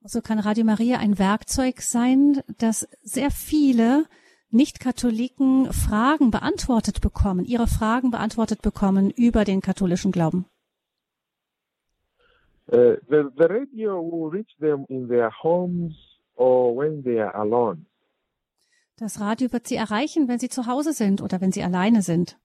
So 0.04 0.20
kann 0.20 0.38
Radio 0.38 0.64
Maria 0.64 0.98
ein 0.98 1.18
Werkzeug 1.18 1.80
sein, 1.80 2.42
das 2.58 2.88
sehr 3.02 3.30
viele 3.30 4.06
Nicht-Katholiken 4.50 5.72
Fragen 5.72 6.30
beantwortet 6.30 7.00
bekommen, 7.00 7.44
ihre 7.44 7.66
Fragen 7.66 8.10
beantwortet 8.10 8.62
bekommen 8.62 9.10
über 9.10 9.44
den 9.44 9.60
katholischen 9.60 10.12
Glauben. 10.12 10.46
Uh, 12.70 12.96
the, 13.08 13.24
the 13.36 13.44
radio 13.44 13.98
will 14.00 14.30
reach 14.30 14.56
them 14.60 14.84
in 14.88 15.08
their 15.08 15.30
homes 15.42 15.94
or 16.36 16.76
when 16.76 17.02
they 17.02 17.18
are 17.18 17.34
alone. 17.34 17.86
Das 18.96 19.20
Radio 19.20 19.52
wird 19.52 19.66
sie 19.66 19.76
erreichen, 19.76 20.28
wenn 20.28 20.38
sie 20.38 20.48
zu 20.48 20.66
Hause 20.66 20.92
sind 20.92 21.22
oder 21.22 21.40
wenn 21.40 21.52
sie 21.52 21.62
alleine 21.62 22.02
sind. 22.02 22.38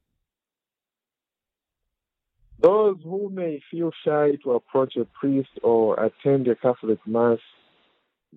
Those 2.63 2.97
who 3.03 3.29
may 3.29 3.61
feel 3.69 3.91
shy 4.03 4.37
to 4.43 4.53
approach 4.53 4.95
a 4.95 5.05
priest 5.19 5.51
or 5.61 5.99
attend 5.99 6.47
a 6.47 6.55
Catholic 6.55 6.99
Mass 7.05 7.39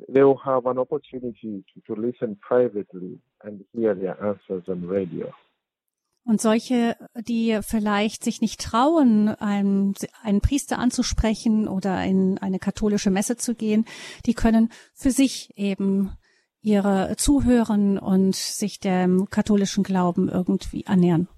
they 0.09 0.23
will 0.23 0.41
have 0.45 0.67
an 0.67 0.79
opportunity 0.79 1.65
to, 1.73 1.95
to 1.95 2.01
listen 2.01 2.37
privately 2.37 3.19
and 3.43 3.65
hear 3.73 3.95
their 3.95 4.23
answers 4.23 4.69
on 4.69 4.87
radio. 4.89 5.33
Und 6.25 6.41
solche, 6.41 6.97
die 7.15 7.61
vielleicht 7.63 8.25
sich 8.25 8.41
nicht 8.41 8.61
trauen, 8.61 9.29
einen, 9.29 9.95
einen 10.25 10.41
Priester 10.41 10.79
anzusprechen 10.81 11.69
oder 11.69 12.03
in 12.03 12.39
eine 12.39 12.59
katholische 12.59 13.11
Messe 13.11 13.37
zu 13.37 13.55
gehen, 13.55 13.85
die 14.27 14.35
können 14.35 14.71
für 14.93 15.13
sich 15.13 15.57
eben 15.57 16.17
ihre 16.63 17.15
zuhören 17.17 17.97
und 17.97 18.35
sich 18.35 18.81
dem 18.81 19.31
katholischen 19.31 19.85
Glauben 19.85 20.29
irgendwie 20.29 20.85
annähern. 20.89 21.29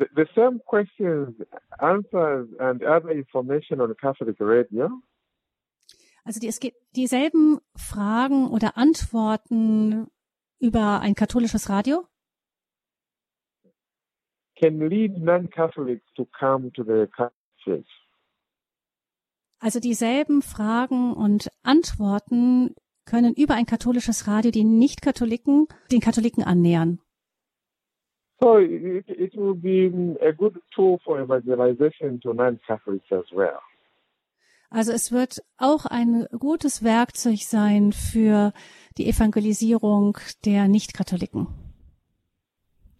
The, 0.00 0.06
the 0.16 0.26
same 0.34 0.60
questions, 0.64 1.36
answers 1.78 2.48
and 2.58 2.82
other 2.82 3.10
information 3.10 3.80
on 3.80 3.94
Catholic 4.00 4.36
radio. 4.40 4.88
Also 6.24 6.40
die, 6.40 6.48
es 6.48 6.58
geht 6.58 6.74
dieselben 6.96 7.60
Fragen 7.76 8.48
oder 8.48 8.76
Antworten 8.76 10.08
über 10.58 11.00
ein 11.00 11.14
katholisches 11.14 11.68
Radio 11.68 12.06
can 14.60 14.78
lead 14.88 15.16
non-Catholics 15.18 16.04
to 16.16 16.26
come 16.38 16.70
to 16.72 16.84
the 16.84 17.06
Catholic. 17.16 17.86
Also 19.58 19.80
dieselben 19.80 20.42
Fragen 20.42 21.12
und 21.12 21.50
Antworten 21.62 22.74
können 23.04 23.34
über 23.34 23.54
ein 23.54 23.66
katholisches 23.66 24.26
Radio 24.26 24.50
die 24.50 24.64
Nicht-Katholiken 24.64 25.66
den 25.90 26.00
Katholiken 26.00 26.44
annähern. 26.44 27.00
So 28.40 28.58
it, 28.58 29.04
it 29.08 29.36
will 29.36 29.54
be 29.54 29.90
a 30.22 30.32
good 30.32 30.58
tool 30.74 30.98
for 31.04 31.20
evangelization 31.20 32.20
to 32.20 32.32
non-Catholics 32.32 33.12
as 33.12 33.30
well. 33.32 33.60
Also 34.70 34.92
es 34.92 35.10
wird 35.10 35.42
auch 35.58 35.84
ein 35.84 36.26
gutes 36.38 36.84
Werkzeug 36.84 37.40
sein 37.40 37.92
für 37.92 38.52
die 38.96 39.08
Evangelisierung 39.08 40.16
der 40.44 40.68
Nicht-Katholiken. 40.68 41.48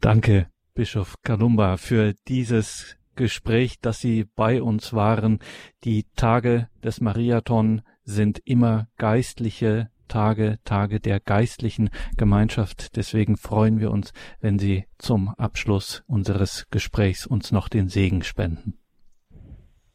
Danke, 0.00 0.48
Bischof 0.74 1.14
Kalumba, 1.22 1.76
für 1.76 2.14
dieses 2.26 2.96
Gespräch, 3.14 3.80
dass 3.80 4.00
Sie 4.00 4.24
bei 4.24 4.62
uns 4.62 4.92
waren. 4.92 5.38
Die 5.84 6.06
Tage 6.16 6.68
des 6.82 7.00
Mariathon 7.00 7.82
sind 8.02 8.40
immer 8.44 8.88
geistliche 8.96 9.90
Tage, 10.10 10.58
Tage 10.64 11.00
der 11.00 11.20
geistlichen 11.20 11.88
Gemeinschaft. 12.18 12.96
Deswegen 12.96 13.36
freuen 13.36 13.80
wir 13.80 13.90
uns, 13.90 14.12
wenn 14.40 14.58
Sie 14.58 14.84
zum 14.98 15.34
Abschluss 15.38 16.02
unseres 16.06 16.66
Gesprächs 16.70 17.26
uns 17.26 17.52
noch 17.52 17.68
den 17.68 17.88
Segen 17.88 18.22
spenden. 18.22 18.74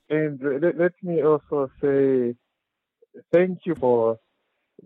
And 0.09 0.41
let 0.41 0.93
me 1.01 1.23
also 1.23 1.69
say 1.81 2.35
thank 3.31 3.65
you 3.65 3.75
for 3.75 4.19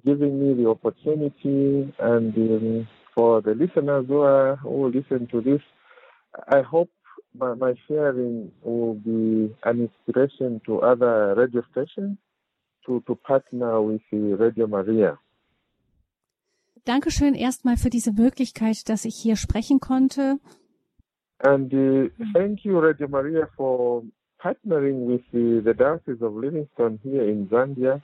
giving 0.04 0.40
me 0.40 0.56
the 0.56 0.68
opportunity 0.68 1.94
and 2.00 2.88
for 3.14 3.42
the 3.42 3.54
listeners 3.54 4.06
who, 4.08 4.22
are, 4.22 4.56
who 4.64 4.88
listen 4.90 5.28
to 5.28 5.42
this. 5.42 5.62
I 6.48 6.62
hope 6.62 6.90
my 7.34 7.74
sharing 7.88 8.52
will 8.64 8.96
be 8.96 9.54
an 9.64 9.90
inspiration 9.90 10.62
to 10.66 10.82
other 10.82 11.36
radio 11.36 11.64
stations 11.72 12.18
to, 12.86 13.00
to 13.02 13.16
partner 13.16 13.80
with 13.82 14.02
Radio 14.12 14.68
Maria. 14.68 15.18
Dankeschön 16.86 17.36
erstmal 17.36 17.78
für 17.78 17.90
diese 17.90 18.12
Möglichkeit, 18.12 18.90
dass 18.90 19.06
ich 19.06 19.16
hier 19.16 19.36
sprechen 19.36 19.80
konnte. 19.80 20.40
And 21.40 21.74
uh, 21.74 22.10
thank 22.34 22.66
you, 22.66 22.80
Radio 22.80 23.08
Maria, 23.08 23.48
for 23.56 24.04
partnering 24.40 25.08
with 25.08 25.22
the, 25.32 25.62
the 25.64 25.74
Diocese 25.74 26.22
of 26.22 26.36
Livingston 26.36 27.00
here 27.04 27.30
in 27.30 27.48
Zambia. 27.50 28.02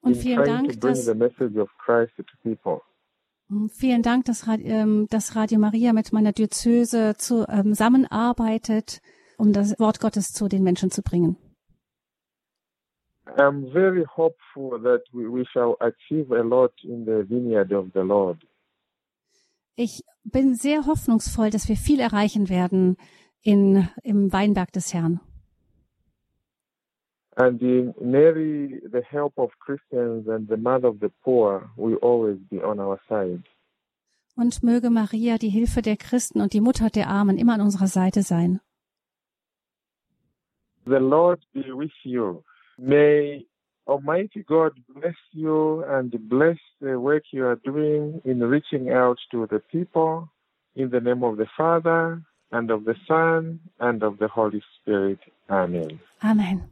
Und 0.00 0.16
vielen 0.16 0.44
Dank, 0.44 0.80
dass, 0.80 1.04
the 1.04 1.14
message 1.14 1.56
of 1.56 1.68
Christ 1.78 2.12
to 2.16 2.24
people. 2.42 2.82
Vielen 3.70 4.02
Dank, 4.02 4.26
dass, 4.26 4.46
ähm, 4.46 5.06
dass 5.08 5.34
Radio 5.34 5.58
Maria 5.58 5.92
mit 5.92 6.12
meiner 6.12 6.32
Diözese 6.32 7.14
ähm, 7.48 7.68
zusammenarbeitet, 7.74 9.00
um 9.38 9.52
das 9.52 9.78
Wort 9.78 10.00
Gottes 10.00 10.32
zu 10.32 10.48
den 10.48 10.62
Menschen 10.62 10.90
zu 10.90 11.02
bringen. 11.02 11.36
I'm 13.36 13.70
very 13.72 14.04
hopeful 14.04 14.78
that 14.82 15.02
we, 15.12 15.28
we 15.28 15.44
shall 15.52 15.76
achieve 15.80 16.30
a 16.30 16.42
lot 16.42 16.72
in 16.82 17.04
the 17.04 17.24
vineyard 17.28 17.72
of 17.72 17.92
the 17.92 18.02
Lord. 18.02 18.38
Ich 19.76 20.02
bin 20.24 20.54
sehr 20.54 20.86
hoffnungsvoll, 20.86 21.50
dass 21.50 21.68
wir 21.68 21.76
viel 21.76 22.00
erreichen 22.00 22.48
werden 22.48 22.96
in, 23.42 23.88
im 24.02 24.32
Weinberg 24.32 24.72
des 24.72 24.92
Herrn. 24.92 25.20
And 27.36 27.62
in 27.62 27.94
Mary, 28.00 28.82
the 28.90 29.02
help 29.08 29.38
of 29.38 29.52
Christians 29.60 30.26
and 30.28 30.48
the 30.48 30.56
mother 30.56 30.88
of 30.88 30.98
the 31.00 31.10
poor 31.22 31.70
will 31.76 31.96
always 32.02 32.38
be 32.50 32.60
on 32.60 32.80
our 32.80 32.98
side. 33.08 33.44
Und 34.34 34.62
möge 34.62 34.90
Maria, 34.90 35.38
die 35.38 35.48
Hilfe 35.48 35.82
der 35.82 35.96
Christen 35.96 36.40
und 36.40 36.52
die 36.52 36.60
Mutter 36.60 36.90
der 36.90 37.08
Armen, 37.08 37.38
immer 37.38 37.54
an 37.54 37.60
unserer 37.60 37.86
Seite 37.86 38.22
sein. 38.22 38.60
The 40.84 40.98
Lord 40.98 41.40
be 41.52 41.62
with 41.76 41.92
you. 42.02 42.42
May 42.78 43.44
Almighty 43.86 44.44
God 44.46 44.72
bless 44.94 45.16
you 45.32 45.84
and 45.84 46.10
bless 46.28 46.58
the 46.80 47.00
work 47.00 47.24
you 47.32 47.44
are 47.46 47.56
doing 47.56 48.20
in 48.24 48.40
reaching 48.40 48.90
out 48.90 49.18
to 49.32 49.46
the 49.50 49.60
people 49.60 50.30
in 50.76 50.90
the 50.90 51.00
name 51.00 51.24
of 51.24 51.38
the 51.38 51.46
Father 51.56 52.22
and 52.52 52.70
of 52.70 52.84
the 52.84 52.94
Son 53.06 53.60
and 53.80 54.02
of 54.02 54.18
the 54.18 54.28
Holy 54.28 54.62
Spirit. 54.80 55.18
Amen. 55.50 55.98
Amen. 56.22 56.68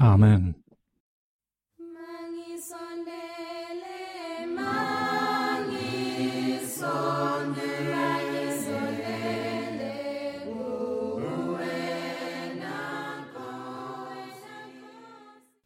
Amen. 0.00 0.54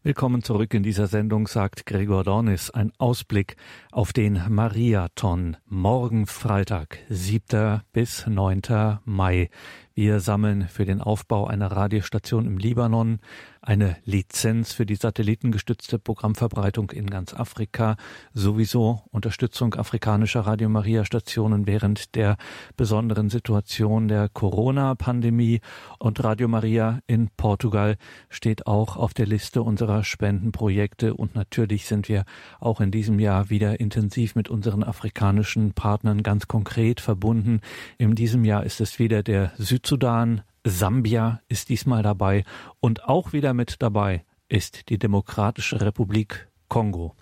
Willkommen 0.07 0.43
zurück 0.43 0.75
in 0.75 0.83
dieser 0.83 1.07
Sendung, 1.07 1.47
sagt 1.47 1.87
Gregor 1.87 2.25
Dornis. 2.25 2.69
Ein 2.71 2.93
Ausblick 2.99 3.57
auf 3.91 4.13
den 4.13 4.39
Mariathon. 4.51 5.57
Morgen 5.65 6.27
Freitag, 6.27 6.99
7. 7.09 7.81
bis 7.95 8.27
9. 8.27 8.99
Mai. 9.07 9.49
Wir 9.97 10.19
sammeln 10.19 10.67
für 10.67 10.85
den 10.85 11.01
Aufbau 11.01 11.47
einer 11.47 11.71
Radiostation 11.71 12.47
im 12.47 12.59
Libanon 12.59 13.21
eine 13.63 13.97
Lizenz 14.05 14.73
für 14.73 14.85
die 14.87 14.97
satellitengestützte 14.97 15.99
Programmverbreitung 15.99 16.91
in 16.91 17.09
ganz 17.09 17.33
Afrika, 17.33 17.97
sowieso 18.35 19.03
Unterstützung 19.11 19.75
afrikanischer 19.75 20.41
Radio 20.41 20.69
Maria 20.69 21.05
Stationen 21.05 21.67
während 21.67 22.15
der 22.15 22.37
besonderen 22.77 23.31
Situation 23.31 24.09
der 24.09 24.29
Corona-Pandemie. 24.29 25.61
Und 25.99 26.23
Radio 26.23 26.49
Maria 26.49 26.99
in 27.07 27.31
Portugal 27.37 27.97
steht 28.29 28.67
auch 28.67 28.97
auf 28.97 29.15
der 29.15 29.27
Liste 29.27 29.63
unserer 29.63 30.05
Spendenprojekte. 30.05 31.15
Und 31.15 31.37
natürlich 31.37 31.87
sind 31.87 32.09
wir 32.09 32.25
auch 32.61 32.81
in 32.81 32.91
diesem 32.91 33.19
Jahr 33.21 33.49
wieder 33.49 33.81
intensiv 33.81 34.35
mit 34.35 34.51
unseren 34.51 34.83
afrikanischen 34.83 35.73
Partnern 35.73 36.23
ganz 36.23 36.49
konkret 36.49 37.01
verbunden. 37.01 37.61
In 37.97 38.15
diesem 38.15 38.45
Jahr 38.45 38.65
ist 38.65 38.81
es 38.81 38.99
wieder 38.99 39.23
der 39.23 39.53
Südsudan, 39.85 40.41
Sambia 40.65 41.43
ist 41.49 41.69
diesmal 41.69 42.03
dabei 42.03 42.45
und 42.81 43.05
auch 43.05 43.35
wieder 43.35 43.53
mit 43.53 43.83
dabei 43.83 44.25
ist 44.49 44.89
die 44.89 44.99
Demokratische 44.99 45.79
Republik 45.79 46.49
Kongo. 46.69 47.15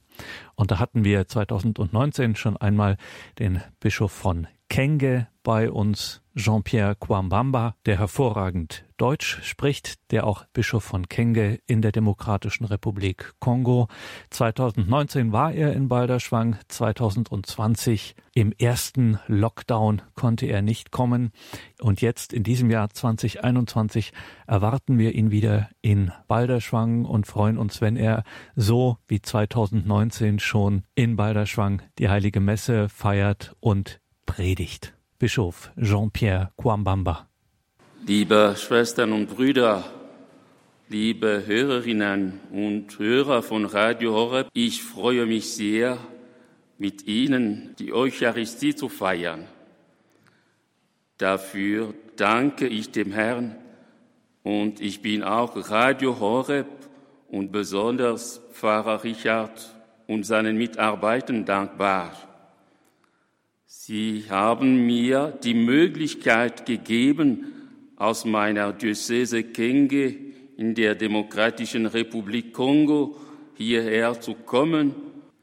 Und 0.55 0.71
da 0.71 0.79
hatten 0.79 1.03
wir 1.03 1.27
2019 1.27 2.37
schon 2.37 2.57
einmal 2.57 2.99
den 3.41 3.61
Bischof 3.81 4.13
von 4.13 4.47
Kenge 4.69 5.27
bei 5.43 5.73
uns 5.73 6.22
Jean-Pierre 6.35 6.97
Kwambamba, 6.97 7.77
der 7.85 7.99
hervorragend 7.99 8.85
Deutsch 8.97 9.41
spricht, 9.43 10.11
der 10.13 10.27
auch 10.27 10.45
Bischof 10.53 10.85
von 10.85 11.09
Kenge 11.09 11.59
in 11.67 11.83
der 11.83 11.93
Demokratischen 11.93 12.65
Republik 12.65 13.33
Kongo. 13.41 13.89
2019 14.31 15.33
war 15.33 15.53
er 15.53 15.73
in 15.73 15.89
Balderschwang, 15.89 16.57
2020 16.69 18.15
im 18.35 18.53
ersten 18.53 19.19
Lockdown 19.27 20.03
konnte 20.15 20.47
er 20.47 20.63
nicht 20.63 20.91
kommen 20.91 21.33
und 21.81 22.01
jetzt 22.01 22.33
in 22.33 22.45
diesem 22.45 22.71
Jahr 22.71 22.91
2021 22.91 24.13
erwarten 24.47 24.99
wir 24.99 25.15
ihn 25.15 25.31
wieder 25.31 25.69
in 25.81 26.13
Balderschwang 26.29 27.05
und 27.05 27.27
freuen 27.27 27.59
uns, 27.59 27.81
wenn 27.81 27.97
er 27.97 28.25
so 28.57 28.99
wie 29.09 29.21
2019 29.21 30.39
schon 30.39 30.85
in 30.95 31.17
Balderschwang 31.17 31.83
die 31.99 32.09
heilige 32.09 32.41
Messe 32.41 32.89
feiert 32.89 33.55
und 33.61 34.01
predigt. 34.27 34.95
Bischof 35.23 35.71
Jean-Pierre 35.81 36.51
Kwambamba. 36.57 37.29
Liebe 38.05 38.57
Schwestern 38.59 39.13
und 39.13 39.29
Brüder, 39.29 39.85
liebe 40.89 41.45
Hörerinnen 41.47 42.41
und 42.51 42.99
Hörer 42.99 43.45
von 43.45 43.65
Radio 43.65 44.15
Horeb, 44.15 44.49
ich 44.53 44.83
freue 44.83 45.27
mich 45.27 45.55
sehr, 45.55 45.99
mit 46.77 47.07
Ihnen 47.07 47.77
die 47.79 47.93
Eucharistie 47.93 48.75
zu 48.75 48.89
feiern. 48.89 49.47
Dafür 51.19 51.95
danke 52.17 52.67
ich 52.67 52.91
dem 52.91 53.13
Herrn 53.13 53.55
und 54.43 54.81
ich 54.81 55.03
bin 55.03 55.23
auch 55.23 55.71
Radio 55.71 56.19
Horeb 56.19 56.67
und 57.29 57.53
besonders 57.53 58.41
Pfarrer 58.51 59.05
Richard 59.05 59.73
und 60.09 60.27
seinen 60.27 60.59
Mitarbeitern 60.59 61.45
dankbar. 61.45 62.11
Sie 63.85 64.27
haben 64.29 64.87
mir 64.87 65.37
die 65.43 65.55
Möglichkeit 65.55 66.67
gegeben, 66.67 67.47
aus 67.97 68.25
meiner 68.25 68.73
Diözese 68.73 69.43
Kenge 69.43 70.15
in 70.57 70.77
der 70.77 70.95
Demokratischen 70.95 71.87
Republik 71.87 72.53
Kongo 72.53 73.17
hierher 73.57 74.21
zu 74.21 74.35
kommen. 74.35 74.95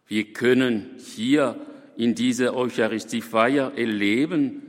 Wir 0.07 0.31
können 0.31 0.91
hier 0.99 1.59
in 1.97 2.15
dieser 2.15 2.55
Eucharistiefeier 2.55 3.73
erleben, 3.75 4.61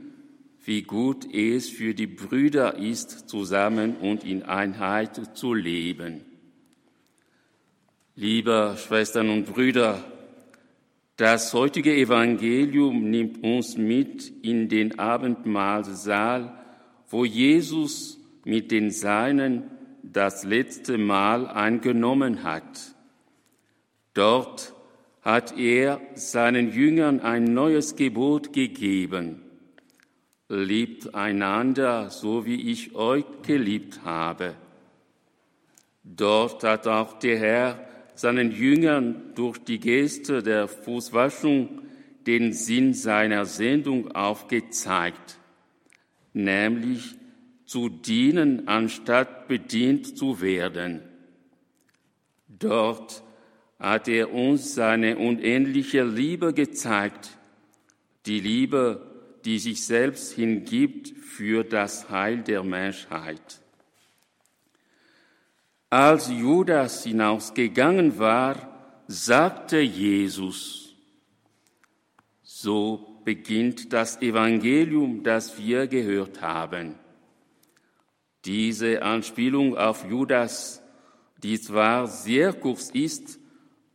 wie 0.65 0.81
gut 0.81 1.33
es 1.33 1.69
für 1.69 1.93
die 1.93 2.07
Brüder 2.07 2.77
ist, 2.77 3.29
zusammen 3.29 3.95
und 3.95 4.25
in 4.25 4.43
Einheit 4.43 5.37
zu 5.37 5.53
leben. 5.53 6.25
Liebe 8.17 8.75
Schwestern 8.77 9.29
und 9.29 9.45
Brüder, 9.45 10.10
das 11.21 11.53
heutige 11.53 11.93
Evangelium 11.95 13.11
nimmt 13.11 13.43
uns 13.43 13.77
mit 13.77 14.27
in 14.41 14.69
den 14.69 14.97
Abendmahlsaal, 14.97 16.57
wo 17.11 17.25
Jesus 17.25 18.17
mit 18.43 18.71
den 18.71 18.89
Seinen 18.89 19.69
das 20.01 20.43
letzte 20.43 20.97
Mal 20.97 21.45
eingenommen 21.45 22.41
hat. 22.41 22.95
Dort 24.15 24.73
hat 25.21 25.55
er 25.59 26.01
seinen 26.15 26.71
Jüngern 26.71 27.19
ein 27.19 27.43
neues 27.43 27.95
Gebot 27.95 28.51
gegeben. 28.51 29.43
Liebt 30.49 31.13
einander, 31.13 32.09
so 32.09 32.47
wie 32.47 32.71
ich 32.71 32.95
euch 32.95 33.25
geliebt 33.43 33.99
habe. 34.03 34.55
Dort 36.03 36.63
hat 36.63 36.87
auch 36.87 37.19
der 37.19 37.37
Herr 37.37 37.90
seinen 38.21 38.51
Jüngern 38.51 39.33
durch 39.35 39.57
die 39.57 39.79
Geste 39.79 40.43
der 40.43 40.67
Fußwaschung 40.67 41.81
den 42.27 42.53
Sinn 42.53 42.93
seiner 42.93 43.45
Sendung 43.45 44.11
aufgezeigt, 44.11 45.37
nämlich 46.33 47.15
zu 47.65 47.89
dienen, 47.89 48.67
anstatt 48.67 49.47
bedient 49.47 50.17
zu 50.17 50.39
werden. 50.39 51.01
Dort 52.47 53.23
hat 53.79 54.07
er 54.07 54.31
uns 54.31 54.75
seine 54.75 55.17
unendliche 55.17 56.03
Liebe 56.03 56.53
gezeigt, 56.53 57.37
die 58.27 58.39
Liebe, 58.39 59.01
die 59.45 59.57
sich 59.57 59.83
selbst 59.83 60.33
hingibt 60.33 61.09
für 61.09 61.63
das 61.63 62.11
Heil 62.11 62.43
der 62.43 62.63
Menschheit. 62.63 63.60
Als 65.93 66.29
Judas 66.29 67.03
hinausgegangen 67.03 68.17
war, 68.17 69.03
sagte 69.07 69.81
Jesus, 69.81 70.95
so 72.43 73.19
beginnt 73.25 73.91
das 73.91 74.21
Evangelium, 74.21 75.21
das 75.21 75.57
wir 75.57 75.87
gehört 75.87 76.41
haben. 76.41 76.95
Diese 78.45 79.01
Anspielung 79.01 79.75
auf 79.75 80.09
Judas, 80.09 80.81
die 81.43 81.59
zwar 81.59 82.07
sehr 82.07 82.53
kurz 82.53 82.91
ist, 82.91 83.37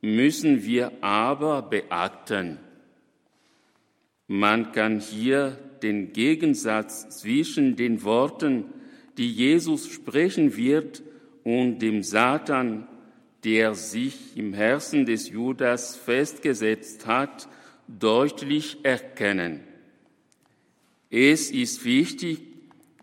müssen 0.03 0.67
wir 0.67 0.93
aber 1.03 1.63
beachten. 1.63 2.59
Man 4.27 4.73
kann 4.73 5.01
hier 5.01 5.53
den 5.83 6.13
Gegensatz 6.13 7.09
zwischen 7.21 7.75
den 7.75 8.05
Worten, 8.05 8.67
die 9.17 9.33
Jesus 9.33 9.89
sprechen 9.89 10.59
wird, 10.59 11.03
und 11.47 11.79
dem 11.79 12.03
Satan, 12.03 12.89
der 13.45 13.77
sich 13.77 14.37
im 14.37 14.53
Herzen 14.53 15.07
des 15.07 15.29
Judas 15.29 15.95
festgesetzt 15.95 17.07
hat, 17.07 17.47
deutlich 17.87 18.79
erkennen. 18.83 19.61
Es 21.09 21.53
ist 21.53 21.85
wichtig, 21.85 22.41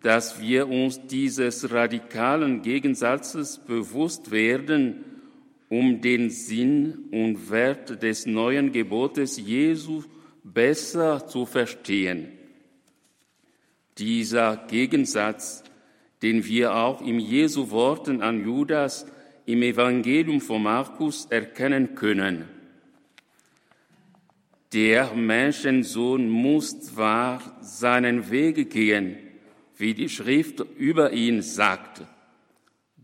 dass 0.02 0.42
wir 0.42 0.68
uns 0.68 1.08
dieses 1.08 1.72
radikalen 1.72 2.62
Gegensatzes 2.62 3.60
bewusst 3.60 4.30
werden, 4.32 5.06
um 5.70 6.02
den 6.02 6.30
Sinn 6.30 7.06
und 7.12 7.50
Wert 7.50 8.04
des 8.04 8.26
neuen 8.26 8.74
Gebotes 8.74 9.38
Jesu 9.38 10.04
besser 10.44 11.26
zu 11.28 11.46
verstehen. 11.46 12.28
Dieser 13.98 14.58
Gegensatz, 14.68 15.64
den 16.24 16.46
wir 16.46 16.74
auch 16.74 17.02
im 17.02 17.20
Jesu 17.20 17.70
Worten 17.70 18.22
an 18.22 18.46
Judas 18.46 19.06
im 19.46 19.62
Evangelium 19.62 20.40
von 20.40 20.64
Markus 20.64 21.26
erkennen 21.26 21.96
können. 21.96 22.46
Der 24.72 25.14
Menschensohn 25.14 26.30
muss 26.30 26.80
zwar 26.80 27.58
seinen 27.62 28.32
Weg 28.32 28.72
gehen, 28.72 29.18
wie 29.78 29.94
die 29.94 30.08
Schrift 30.08 30.64
über 30.78 31.12
ihn 31.12 31.42
sagt. 31.42 32.04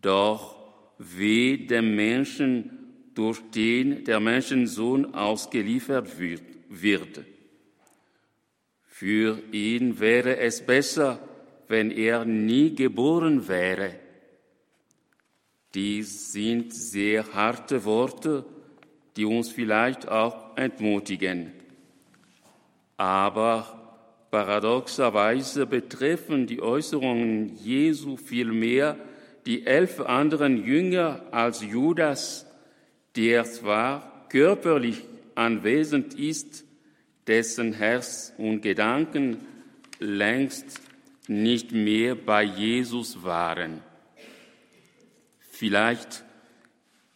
Doch 0.01 0.57
weh 0.97 1.57
dem 1.57 1.95
Menschen, 1.95 2.75
durch 3.15 3.41
den 3.53 4.05
der 4.05 4.21
Menschensohn 4.21 5.13
ausgeliefert 5.13 6.07
wird. 6.69 7.25
Für 8.85 9.41
ihn 9.51 9.99
wäre 9.99 10.37
es 10.37 10.65
besser, 10.65 11.19
wenn 11.69 11.91
er 11.91 12.25
nie 12.25 12.75
geboren 12.75 13.47
wäre. 13.47 13.91
Dies 15.73 16.33
sind 16.33 16.73
sehr 16.73 17.33
harte 17.33 17.85
Worte, 17.85 18.43
die 19.15 19.23
uns 19.23 19.51
vielleicht 19.51 20.09
auch 20.09 20.57
entmutigen. 20.57 21.51
Aber 22.97 23.79
Paradoxerweise 24.31 25.65
betreffen 25.65 26.47
die 26.47 26.61
Äußerungen 26.61 27.55
Jesu 27.55 28.17
vielmehr 28.17 28.97
die 29.45 29.65
elf 29.65 29.99
anderen 30.01 30.63
Jünger 30.63 31.21
als 31.31 31.63
Judas, 31.63 32.45
der 33.15 33.45
zwar 33.45 34.27
körperlich 34.29 35.03
anwesend 35.35 36.13
ist, 36.13 36.65
dessen 37.25 37.73
Herz 37.73 38.33
und 38.37 38.61
Gedanken 38.61 39.37
längst 39.99 40.88
nicht 41.29 41.71
mehr 41.71 42.15
bei 42.15 42.43
Jesus 42.43 43.23
waren. 43.23 43.81
Vielleicht 45.39 46.23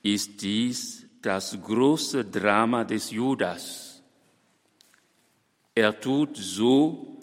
ist 0.01 0.41
dies 0.41 1.07
das 1.21 1.59
große 1.61 2.25
Drama 2.25 2.83
des 2.83 3.11
Judas 3.11 3.93
er 5.75 5.99
tut 5.99 6.37
so, 6.37 7.19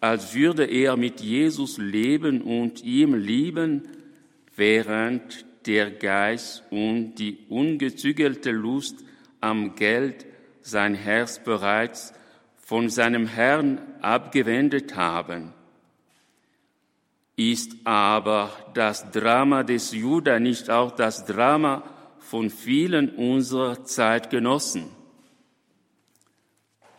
als 0.00 0.34
würde 0.34 0.64
er 0.64 0.96
mit 0.96 1.20
Jesus 1.20 1.78
leben 1.78 2.42
und 2.42 2.84
ihm 2.84 3.14
lieben, 3.14 3.88
während 4.56 5.46
der 5.66 5.90
Geist 5.90 6.62
und 6.70 7.14
die 7.14 7.38
ungezügelte 7.48 8.50
Lust 8.50 9.02
am 9.40 9.74
Geld 9.74 10.26
sein 10.60 10.94
Herz 10.94 11.42
bereits 11.42 12.12
von 12.58 12.90
seinem 12.90 13.26
Herrn 13.26 13.80
abgewendet 14.02 14.94
haben. 14.94 15.54
Ist 17.36 17.76
aber 17.84 18.50
das 18.74 19.10
Drama 19.10 19.64
des 19.64 19.92
Juda 19.92 20.38
nicht 20.38 20.70
auch 20.70 20.92
das 20.92 21.24
Drama 21.24 21.82
von 22.20 22.48
vielen 22.48 23.10
unserer 23.10 23.84
Zeitgenossen? 23.84 24.84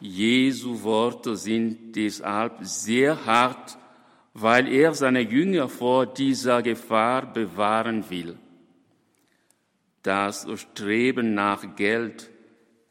Jesu 0.01 0.83
Worte 0.83 1.37
sind 1.37 1.95
deshalb 1.95 2.57
sehr 2.61 3.25
hart, 3.25 3.77
weil 4.33 4.67
er 4.67 4.93
seine 4.93 5.21
Jünger 5.21 5.69
vor 5.69 6.05
dieser 6.05 6.61
Gefahr 6.61 7.31
bewahren 7.31 8.09
will. 8.09 8.37
Das 10.03 10.45
Streben 10.55 11.33
nach 11.33 11.77
Geld, 11.77 12.29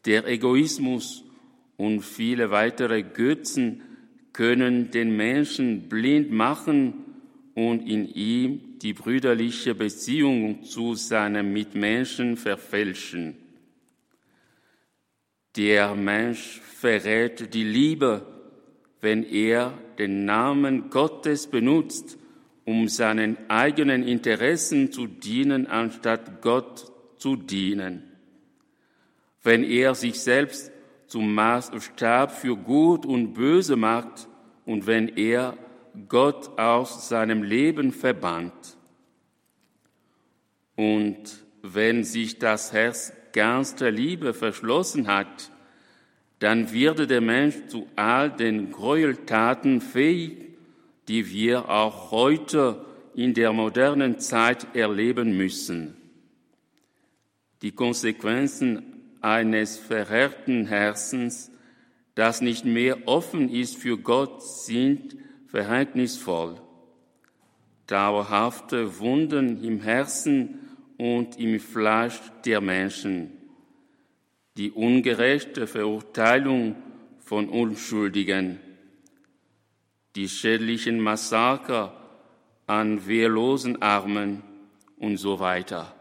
der 0.07 0.27
Egoismus 0.27 1.23
und 1.77 2.01
viele 2.01 2.51
weitere 2.51 3.03
Götzen 3.03 3.83
können 4.33 4.91
den 4.91 5.15
Menschen 5.15 5.91
blind 5.91 6.33
machen 6.33 7.04
und 7.55 7.89
in 7.89 8.09
ihm 8.13 8.79
die 8.81 8.93
brüderliche 8.93 9.75
Beziehung 9.75 10.65
zu 10.65 10.95
seinen 10.95 11.53
Mitmenschen 11.53 12.37
verfälschen. 12.37 13.37
Der 15.57 15.95
Mensch 15.95 16.61
verrät 16.61 17.55
die 17.55 17.63
Liebe, 17.63 18.27
wenn 19.01 19.23
er 19.23 19.73
den 19.99 20.25
Namen 20.25 20.91
Gottes 20.91 21.47
benutzt, 21.47 22.19
um 22.65 22.89
seinen 22.89 23.37
eigenen 23.49 24.03
Interessen 24.03 24.91
zu 24.91 25.07
dienen, 25.07 25.67
anstatt 25.67 26.43
Gott 26.43 26.91
zu 27.19 27.37
dienen. 27.37 28.03
Wenn 29.43 29.63
er 29.63 29.95
sich 29.95 30.19
selbst 30.19 30.73
zum 31.07 31.35
Maßstab 31.35 32.33
für 32.33 32.57
Gut 32.57 33.07
und 33.07 33.35
Böse 33.35 33.77
macht 33.77 34.27
und 34.65 34.87
wenn 34.87 35.09
er 35.09 35.57
Gott 36.09 36.59
aus 36.59 37.09
seinem 37.09 37.43
Leben 37.43 37.93
verbannt. 37.93 38.77
Und 40.77 41.45
wenn 41.63 42.05
sich 42.05 42.39
das 42.39 42.73
Herz 42.73 43.13
ganz 43.33 43.75
der 43.75 43.91
Liebe 43.91 44.35
verschlossen 44.35 45.07
hat, 45.07 45.51
dann 46.41 46.73
wird 46.73 47.11
der 47.11 47.21
Mensch 47.21 47.55
zu 47.69 47.87
all 47.97 48.31
den 48.31 48.71
Gräueltaten 48.71 49.81
fähig, 49.81 50.57
die 51.09 51.31
wir 51.31 51.69
auch 51.69 52.11
heute 52.11 52.85
in 53.15 53.35
der 53.35 53.53
modernen 53.53 54.19
Zeit 54.19 54.75
erleben 54.75 55.37
müssen. 55.37 55.97
Die 57.63 57.73
Konsequenzen 57.73 59.17
eines 59.21 59.79
verhärten 59.79 60.67
Herzens, 60.67 61.51
das 62.15 62.41
nicht 62.41 62.65
mehr 62.65 63.09
offen 63.09 63.49
ist 63.49 63.77
für 63.77 63.97
Gott, 63.97 64.43
sind 64.43 65.17
verhängnisvoll. 65.55 66.61
Dauerhafte 67.87 68.99
Wunden 68.99 69.63
im 69.63 69.81
Herzen 69.81 70.59
und 70.99 71.39
im 71.39 71.61
Fleisch 71.61 72.21
der 72.45 72.61
Menschen. 72.61 73.31
Die 74.57 74.73
ungerechte 74.73 75.69
Verurteilung 75.69 76.75
von 77.21 77.49
Unschuldigen. 77.49 78.59
Die 80.17 80.29
schädlichen 80.29 80.99
Massaker 80.99 81.95
an 82.67 83.07
wehrlosen 83.07 83.81
Armen 83.81 84.43
und 84.97 85.19
so 85.19 85.39
weiter. 85.39 85.95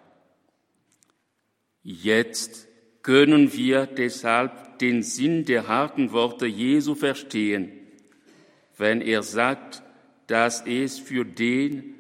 Jetzt 1.84 2.68
können 3.04 3.54
wir 3.54 3.86
deshalb 3.86 4.80
den 4.80 5.04
Sinn 5.04 5.46
der 5.46 5.68
harten 5.68 6.12
Worte 6.12 6.48
Jesu 6.48 6.96
verstehen, 6.96 7.83
wenn 8.78 9.02
er 9.02 9.24
sagt, 9.24 9.84
dass 10.28 10.66
es 10.66 11.00
für 11.00 11.26
den, 11.26 11.96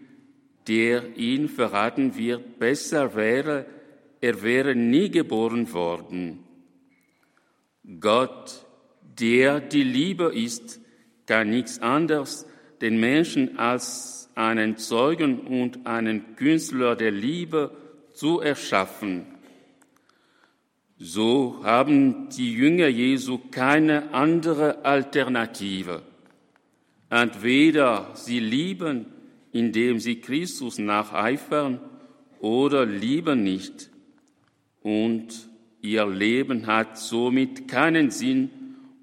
der 0.67 1.17
ihn 1.17 1.49
verraten 1.49 2.17
wird, 2.17 2.59
besser 2.59 3.15
wäre, 3.15 3.65
er 4.21 4.41
wäre 4.41 4.75
nie 4.75 5.09
geboren 5.09 5.71
worden. 5.73 6.39
Gott, 7.99 8.65
der 9.19 9.59
die 9.59 9.83
Liebe 9.83 10.33
ist, 10.33 10.79
kann 11.25 11.49
nichts 11.49 11.79
anderes 11.79 12.47
den 12.81 12.99
Menschen 12.99 13.59
als 13.59 14.29
einen 14.35 14.77
Zeugen 14.77 15.41
und 15.41 15.85
einen 15.85 16.35
Künstler 16.35 16.95
der 16.95 17.11
Liebe 17.11 17.71
zu 18.13 18.39
erschaffen. 18.39 19.25
So 20.97 21.59
haben 21.63 22.29
die 22.29 22.53
Jünger 22.53 22.87
Jesu 22.87 23.39
keine 23.51 24.13
andere 24.13 24.85
Alternative. 24.85 26.01
Entweder 27.13 28.09
sie 28.15 28.39
lieben, 28.39 29.05
indem 29.51 29.99
sie 29.99 30.15
Christus 30.15 30.79
nacheifern, 30.79 31.79
oder 32.39 32.87
lieben 32.87 33.43
nicht. 33.43 33.91
Und 34.81 35.27
ihr 35.79 36.07
Leben 36.07 36.65
hat 36.65 36.97
somit 36.97 37.67
keinen 37.67 38.09
Sinn 38.09 38.49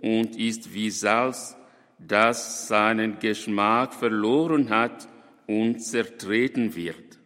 und 0.00 0.34
ist 0.36 0.74
wie 0.74 0.90
Salz, 0.90 1.56
das 2.00 2.66
seinen 2.66 3.20
Geschmack 3.20 3.94
verloren 3.94 4.70
hat 4.70 5.06
und 5.46 5.80
zertreten 5.80 6.74
wird. 6.74 7.20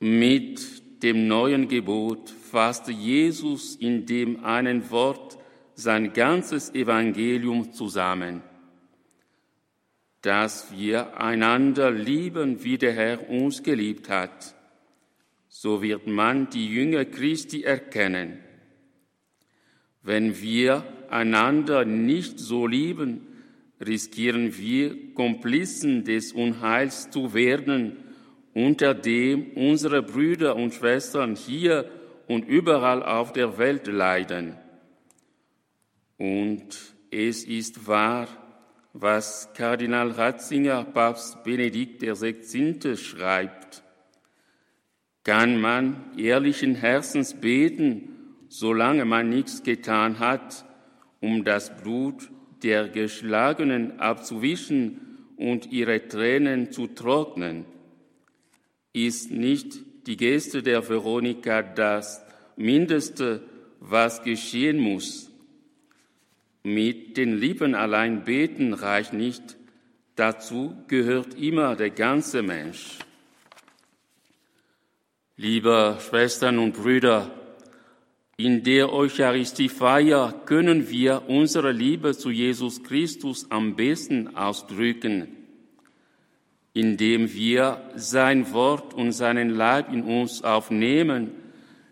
Mit 0.00 1.04
dem 1.04 1.28
neuen 1.28 1.68
Gebot 1.68 2.30
fasste 2.30 2.90
Jesus 2.90 3.76
in 3.76 4.06
dem 4.06 4.44
einen 4.44 4.90
Wort 4.90 5.38
sein 5.76 6.14
ganzes 6.14 6.74
Evangelium 6.74 7.72
zusammen, 7.72 8.42
dass 10.26 10.76
wir 10.76 11.20
einander 11.20 11.92
lieben, 11.92 12.64
wie 12.64 12.78
der 12.78 12.92
Herr 12.94 13.30
uns 13.30 13.62
geliebt 13.62 14.08
hat. 14.08 14.56
So 15.48 15.82
wird 15.82 16.08
man 16.08 16.50
die 16.50 16.66
Jünger 16.66 17.04
Christi 17.04 17.62
erkennen. 17.62 18.40
Wenn 20.02 20.40
wir 20.42 20.82
einander 21.10 21.84
nicht 21.84 22.40
so 22.40 22.66
lieben, 22.66 23.20
riskieren 23.80 24.58
wir, 24.58 25.14
Komplizen 25.14 26.02
des 26.02 26.32
Unheils 26.32 27.08
zu 27.08 27.32
werden, 27.32 27.96
unter 28.52 28.94
dem 28.94 29.52
unsere 29.52 30.02
Brüder 30.02 30.56
und 30.56 30.74
Schwestern 30.74 31.36
hier 31.36 31.88
und 32.26 32.48
überall 32.48 33.04
auf 33.04 33.32
der 33.32 33.58
Welt 33.58 33.86
leiden. 33.86 34.56
Und 36.18 36.66
es 37.12 37.44
ist 37.44 37.86
wahr, 37.86 38.26
was 38.98 39.50
Kardinal 39.52 40.10
Ratzinger, 40.10 40.84
Papst 40.84 41.44
Benedikt 41.44 42.00
XVI. 42.00 42.96
schreibt. 42.96 43.82
Kann 45.22 45.60
man 45.60 46.16
ehrlichen 46.16 46.74
Herzens 46.74 47.34
beten, 47.34 48.46
solange 48.48 49.04
man 49.04 49.28
nichts 49.28 49.62
getan 49.62 50.18
hat, 50.18 50.64
um 51.20 51.44
das 51.44 51.76
Blut 51.76 52.30
der 52.62 52.88
Geschlagenen 52.88 54.00
abzuwischen 54.00 55.18
und 55.36 55.70
ihre 55.72 56.08
Tränen 56.08 56.72
zu 56.72 56.86
trocknen? 56.86 57.66
Ist 58.94 59.30
nicht 59.30 60.06
die 60.06 60.16
Geste 60.16 60.62
der 60.62 60.88
Veronika 60.88 61.62
das 61.62 62.24
Mindeste, 62.56 63.42
was 63.78 64.22
geschehen 64.22 64.78
muss. 64.78 65.30
Mit 66.66 67.16
den 67.16 67.38
Lippen 67.38 67.76
allein 67.76 68.24
beten 68.24 68.74
reicht 68.74 69.12
nicht. 69.12 69.56
Dazu 70.16 70.74
gehört 70.88 71.34
immer 71.34 71.76
der 71.76 71.90
ganze 71.90 72.42
Mensch. 72.42 72.98
Liebe 75.36 75.98
Schwestern 76.00 76.58
und 76.58 76.72
Brüder, 76.72 77.30
in 78.36 78.64
der 78.64 78.92
Eucharistiefeier 78.92 80.42
können 80.44 80.90
wir 80.90 81.28
unsere 81.28 81.70
Liebe 81.70 82.16
zu 82.16 82.30
Jesus 82.30 82.82
Christus 82.82 83.48
am 83.48 83.76
besten 83.76 84.36
ausdrücken 84.36 85.28
indem 86.76 87.32
wir 87.32 87.80
sein 87.94 88.52
Wort 88.52 88.92
und 88.92 89.12
seinen 89.12 89.48
Leib 89.48 89.90
in 89.90 90.02
uns 90.02 90.44
aufnehmen, 90.44 91.30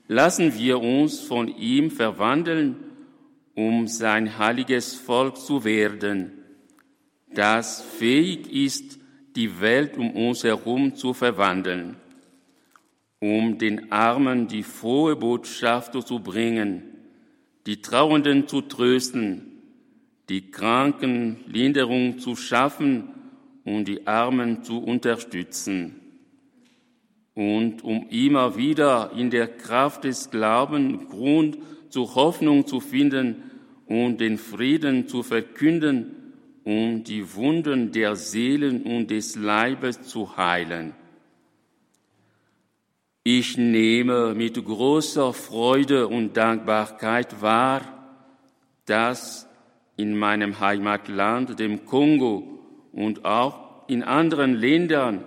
lassen 0.08 0.58
wir 0.58 0.78
uns 0.78 1.20
von 1.20 1.48
ihm 1.48 1.90
verwandeln, 1.90 2.76
um 3.54 3.86
sein 3.86 4.38
heiliges 4.38 4.94
Volk 4.94 5.36
zu 5.36 5.64
werden, 5.64 6.32
das 7.32 7.82
fähig 7.82 8.50
ist, 8.52 8.98
die 9.36 9.60
Welt 9.60 9.96
um 9.96 10.10
uns 10.12 10.44
herum 10.44 10.94
zu 10.94 11.14
verwandeln, 11.14 11.96
um 13.20 13.58
den 13.58 13.90
Armen 13.90 14.48
die 14.48 14.62
frohe 14.62 15.16
Botschaft 15.16 15.92
zu 16.06 16.20
bringen, 16.20 16.82
die 17.66 17.80
Trauernden 17.80 18.46
zu 18.46 18.60
trösten, 18.60 19.62
die 20.28 20.50
Kranken 20.50 21.40
Linderung 21.46 22.18
zu 22.18 22.36
schaffen 22.36 23.14
um 23.64 23.84
die 23.84 24.06
Armen 24.06 24.62
zu 24.62 24.78
unterstützen. 24.78 26.00
Und 27.34 27.82
um 27.82 28.08
immer 28.10 28.56
wieder 28.56 29.10
in 29.16 29.30
der 29.30 29.48
Kraft 29.48 30.04
des 30.04 30.30
Glaubens 30.30 31.08
Grund 31.08 31.58
zur 31.94 32.12
Hoffnung 32.16 32.66
zu 32.66 32.80
finden 32.80 33.48
und 33.86 34.20
den 34.20 34.36
Frieden 34.36 35.06
zu 35.06 35.22
verkünden 35.22 36.32
und 36.64 37.04
die 37.04 37.36
Wunden 37.36 37.92
der 37.92 38.16
Seelen 38.16 38.82
und 38.82 39.12
des 39.12 39.36
Leibes 39.36 40.02
zu 40.02 40.36
heilen. 40.36 40.92
Ich 43.22 43.56
nehme 43.56 44.34
mit 44.34 44.56
großer 44.56 45.32
Freude 45.32 46.08
und 46.08 46.36
Dankbarkeit 46.36 47.40
wahr, 47.40 47.82
dass 48.86 49.48
in 49.96 50.18
meinem 50.18 50.58
Heimatland, 50.58 51.60
dem 51.60 51.86
Kongo, 51.86 52.58
und 52.90 53.24
auch 53.24 53.86
in 53.86 54.02
anderen 54.02 54.54
Ländern 54.56 55.22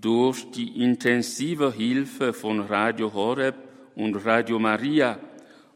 durch 0.00 0.48
die 0.52 0.80
intensive 0.80 1.72
Hilfe 1.72 2.32
von 2.32 2.60
Radio 2.60 3.12
Horeb 3.12 3.56
und 3.96 4.14
Radio 4.24 4.60
Maria 4.60 5.18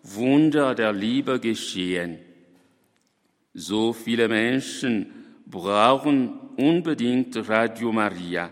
Wunder 0.02 0.74
der 0.74 0.92
Liebe 0.92 1.38
geschehen. 1.38 2.18
So 3.54 3.92
viele 3.92 4.28
Menschen 4.28 5.06
brauchen 5.46 6.38
unbedingt 6.56 7.36
Radio 7.48 7.92
Maria. 7.92 8.50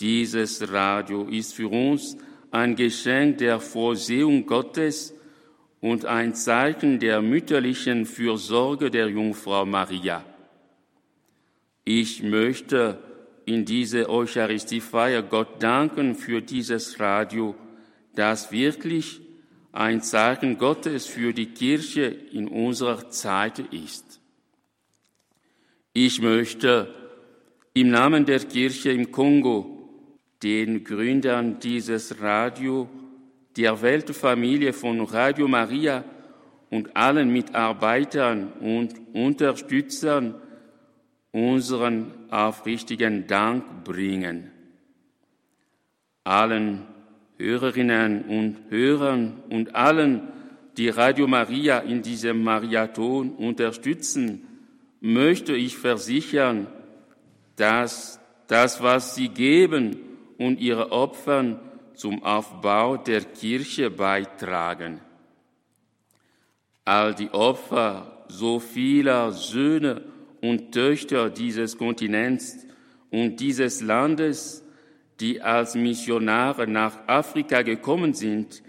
Dieses 0.00 0.70
Radio 0.72 1.24
ist 1.28 1.54
für 1.54 1.68
uns 1.68 2.16
ein 2.50 2.76
Geschenk 2.76 3.38
der 3.38 3.60
Vorsehung 3.60 4.44
Gottes 4.46 5.14
und 5.80 6.04
ein 6.04 6.34
Zeichen 6.34 6.98
der 6.98 7.22
mütterlichen 7.22 8.06
Fürsorge 8.06 8.90
der 8.90 9.08
Jungfrau 9.08 9.64
Maria. 9.64 10.24
Ich 11.84 12.22
möchte 12.22 12.98
in 13.44 13.64
dieser 13.64 14.08
Eucharistiefeier 14.08 15.22
Gott 15.22 15.62
danken 15.62 16.14
für 16.14 16.40
dieses 16.40 16.98
Radio, 16.98 17.54
das 18.14 18.50
wirklich 18.50 19.20
ein 19.74 20.02
Zeichen 20.02 20.56
Gottes 20.56 21.06
für 21.06 21.32
die 21.32 21.46
Kirche 21.46 22.04
in 22.04 22.46
unserer 22.46 23.10
Zeit 23.10 23.58
ist. 23.58 24.20
Ich 25.92 26.22
möchte 26.22 26.94
im 27.72 27.90
Namen 27.90 28.24
der 28.24 28.38
Kirche 28.38 28.92
im 28.92 29.10
Kongo 29.10 29.88
den 30.44 30.84
Gründern 30.84 31.58
dieses 31.58 32.20
Radio, 32.20 32.88
der 33.56 33.82
Weltfamilie 33.82 34.72
von 34.72 35.00
Radio 35.00 35.48
Maria 35.48 36.04
und 36.70 36.96
allen 36.96 37.32
Mitarbeitern 37.32 38.52
und 38.60 38.94
Unterstützern 39.12 40.36
unseren 41.32 42.12
aufrichtigen 42.30 43.26
Dank 43.26 43.82
bringen. 43.82 44.52
Allen 46.22 46.93
Hörerinnen 47.38 48.22
und 48.22 48.56
Hörern 48.70 49.42
und 49.50 49.74
allen, 49.74 50.28
die 50.76 50.88
Radio 50.88 51.26
Maria 51.26 51.78
in 51.78 52.02
diesem 52.02 52.42
Marathon 52.42 53.30
unterstützen, 53.30 54.46
möchte 55.00 55.54
ich 55.54 55.76
versichern, 55.76 56.66
dass 57.56 58.20
das, 58.46 58.82
was 58.82 59.14
sie 59.14 59.28
geben 59.28 59.96
und 60.38 60.60
ihre 60.60 60.92
Opfern 60.92 61.60
zum 61.94 62.22
Aufbau 62.22 62.96
der 62.96 63.22
Kirche 63.22 63.90
beitragen. 63.90 65.00
All 66.84 67.14
die 67.14 67.30
Opfer 67.30 68.24
so 68.28 68.58
vieler 68.58 69.32
Söhne 69.32 70.02
und 70.40 70.72
Töchter 70.72 71.30
dieses 71.30 71.78
Kontinents 71.78 72.66
und 73.10 73.36
dieses 73.40 73.80
Landes, 73.80 74.63
die 75.20 75.40
als 75.40 75.74
Missionare 75.74 76.66
nach 76.66 77.06
Afrika 77.06 77.62
gekommen 77.62 78.14
sind, 78.14 78.62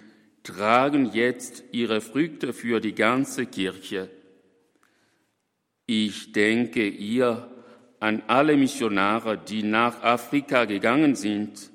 tragen 0.43 1.11
jetzt 1.13 1.63
ihre 1.71 2.01
Früchte 2.01 2.53
für 2.53 2.79
die 2.79 2.93
ganze 2.93 3.45
Kirche. 3.45 4.09
Ich 5.87 6.31
denke 6.31 6.87
ihr 6.87 7.49
an 7.99 8.21
alle 8.27 8.55
Missionare, 8.55 9.37
die 9.37 9.63
nach 9.63 10.03
Afrika 10.03 10.65
gegangen 10.65 11.15
sind 11.15 11.71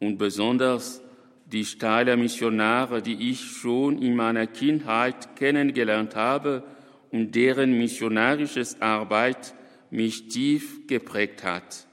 und 0.00 0.18
besonders 0.18 1.02
die 1.46 1.64
Steiler 1.64 2.16
Missionare, 2.16 3.02
die 3.02 3.30
ich 3.30 3.40
schon 3.40 4.02
in 4.02 4.16
meiner 4.16 4.46
Kindheit 4.46 5.36
kennengelernt 5.36 6.16
habe 6.16 6.64
und 7.10 7.34
deren 7.34 7.78
missionarisches 7.78 8.80
Arbeit 8.82 9.54
mich 9.90 10.28
tief 10.28 10.86
geprägt 10.86 11.44
hat. 11.44 11.86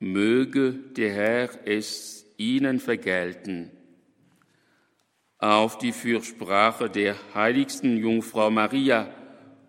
Möge 0.00 0.72
der 0.72 1.12
Herr 1.12 1.50
es 1.66 2.26
ihnen 2.38 2.80
vergelten. 2.80 3.70
Auf 5.38 5.78
die 5.78 5.92
Fürsprache 5.92 6.90
der 6.90 7.16
heiligsten 7.34 7.98
Jungfrau 7.98 8.50
Maria 8.50 9.08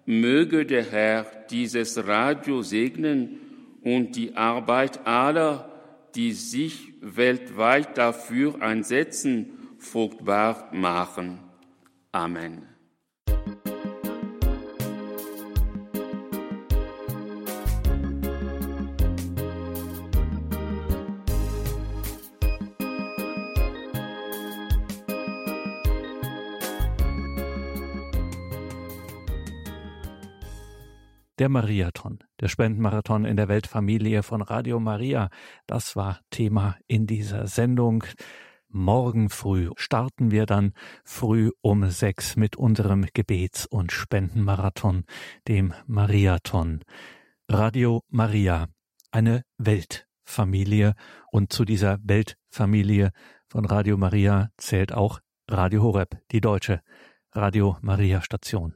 möge 0.05 0.65
der 0.65 0.89
Herr 0.89 1.25
dieses 1.49 2.07
Radio 2.07 2.61
segnen 2.61 3.39
und 3.83 4.15
die 4.15 4.35
Arbeit 4.35 5.05
aller, 5.05 5.69
die 6.15 6.31
sich 6.31 6.93
weltweit 7.01 7.97
dafür 7.97 8.61
einsetzen, 8.61 9.75
fruchtbar 9.79 10.69
machen. 10.73 11.39
Amen. 12.11 12.70
Der 31.41 31.49
Mariathon, 31.49 32.19
der 32.39 32.49
Spendenmarathon 32.49 33.25
in 33.25 33.35
der 33.35 33.47
Weltfamilie 33.47 34.21
von 34.21 34.43
Radio 34.43 34.79
Maria, 34.79 35.31
das 35.65 35.95
war 35.95 36.19
Thema 36.29 36.77
in 36.85 37.07
dieser 37.07 37.47
Sendung. 37.47 38.03
Morgen 38.67 39.31
früh 39.31 39.71
starten 39.75 40.29
wir 40.29 40.45
dann 40.45 40.73
früh 41.03 41.49
um 41.61 41.89
sechs 41.89 42.35
mit 42.35 42.57
unserem 42.57 43.07
Gebets- 43.15 43.65
und 43.65 43.91
Spendenmarathon, 43.91 45.05
dem 45.47 45.73
Mariathon. 45.87 46.83
Radio 47.49 48.03
Maria, 48.09 48.67
eine 49.09 49.43
Weltfamilie 49.57 50.93
und 51.31 51.51
zu 51.51 51.65
dieser 51.65 51.97
Weltfamilie 52.03 53.09
von 53.47 53.65
Radio 53.65 53.97
Maria 53.97 54.51
zählt 54.57 54.93
auch 54.93 55.21
Radio 55.49 55.81
Horeb, 55.81 56.19
die 56.31 56.39
deutsche 56.39 56.81
Radio 57.33 57.77
Maria 57.81 58.21
Station. 58.21 58.75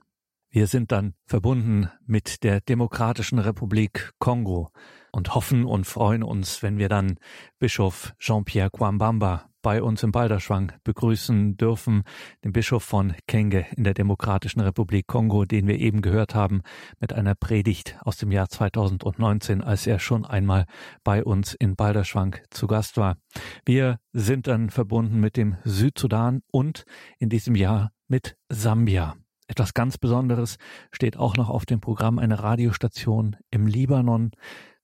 Wir 0.56 0.68
sind 0.68 0.94
dann 0.94 1.16
verbunden 1.26 1.90
mit 2.06 2.46
der 2.46 2.62
Demokratischen 2.62 3.40
Republik 3.40 4.14
Kongo 4.20 4.70
und 5.12 5.36
hoffen 5.36 5.66
und 5.66 5.86
freuen 5.86 6.24
uns, 6.24 6.64
wenn 6.64 6.78
wir 6.78 6.88
dann 6.88 7.18
Bischof 7.60 8.14
Jean-Pierre 8.20 8.70
Kwambamba 8.70 9.50
bei 9.62 9.84
uns 9.84 10.02
im 10.02 10.14
Balderschwang 10.14 10.72
begrüßen 10.86 11.58
dürfen, 11.58 12.04
den 12.46 12.54
Bischof 12.54 12.86
von 12.86 13.16
Kenge 13.28 13.66
in 13.76 13.84
der 13.84 13.94
Demokratischen 13.94 14.62
Republik 14.62 15.08
Kongo, 15.08 15.44
den 15.44 15.68
wir 15.68 15.78
eben 15.78 16.02
gehört 16.02 16.36
haben, 16.36 16.62
mit 17.02 17.12
einer 17.12 17.36
Predigt 17.36 17.98
aus 18.06 18.16
dem 18.16 18.32
Jahr 18.32 18.48
2019, 18.48 19.62
als 19.62 19.86
er 19.86 20.00
schon 20.00 20.24
einmal 20.24 20.68
bei 21.04 21.26
uns 21.26 21.54
in 21.54 21.76
Balderschwang 21.76 22.38
zu 22.50 22.68
Gast 22.68 22.96
war. 22.96 23.18
Wir 23.66 24.00
sind 24.14 24.48
dann 24.48 24.70
verbunden 24.70 25.20
mit 25.20 25.36
dem 25.36 25.58
Südsudan 25.66 26.44
und 26.50 26.86
in 27.20 27.28
diesem 27.28 27.56
Jahr 27.56 27.92
mit 28.08 28.38
Sambia. 28.48 29.18
Etwas 29.48 29.74
ganz 29.74 29.98
Besonderes 29.98 30.58
steht 30.92 31.18
auch 31.18 31.38
noch 31.38 31.50
auf 31.50 31.66
dem 31.66 31.80
Programm 31.80 32.20
eine 32.20 32.42
Radiostation 32.42 33.36
im 33.52 33.68
Libanon, 33.68 34.32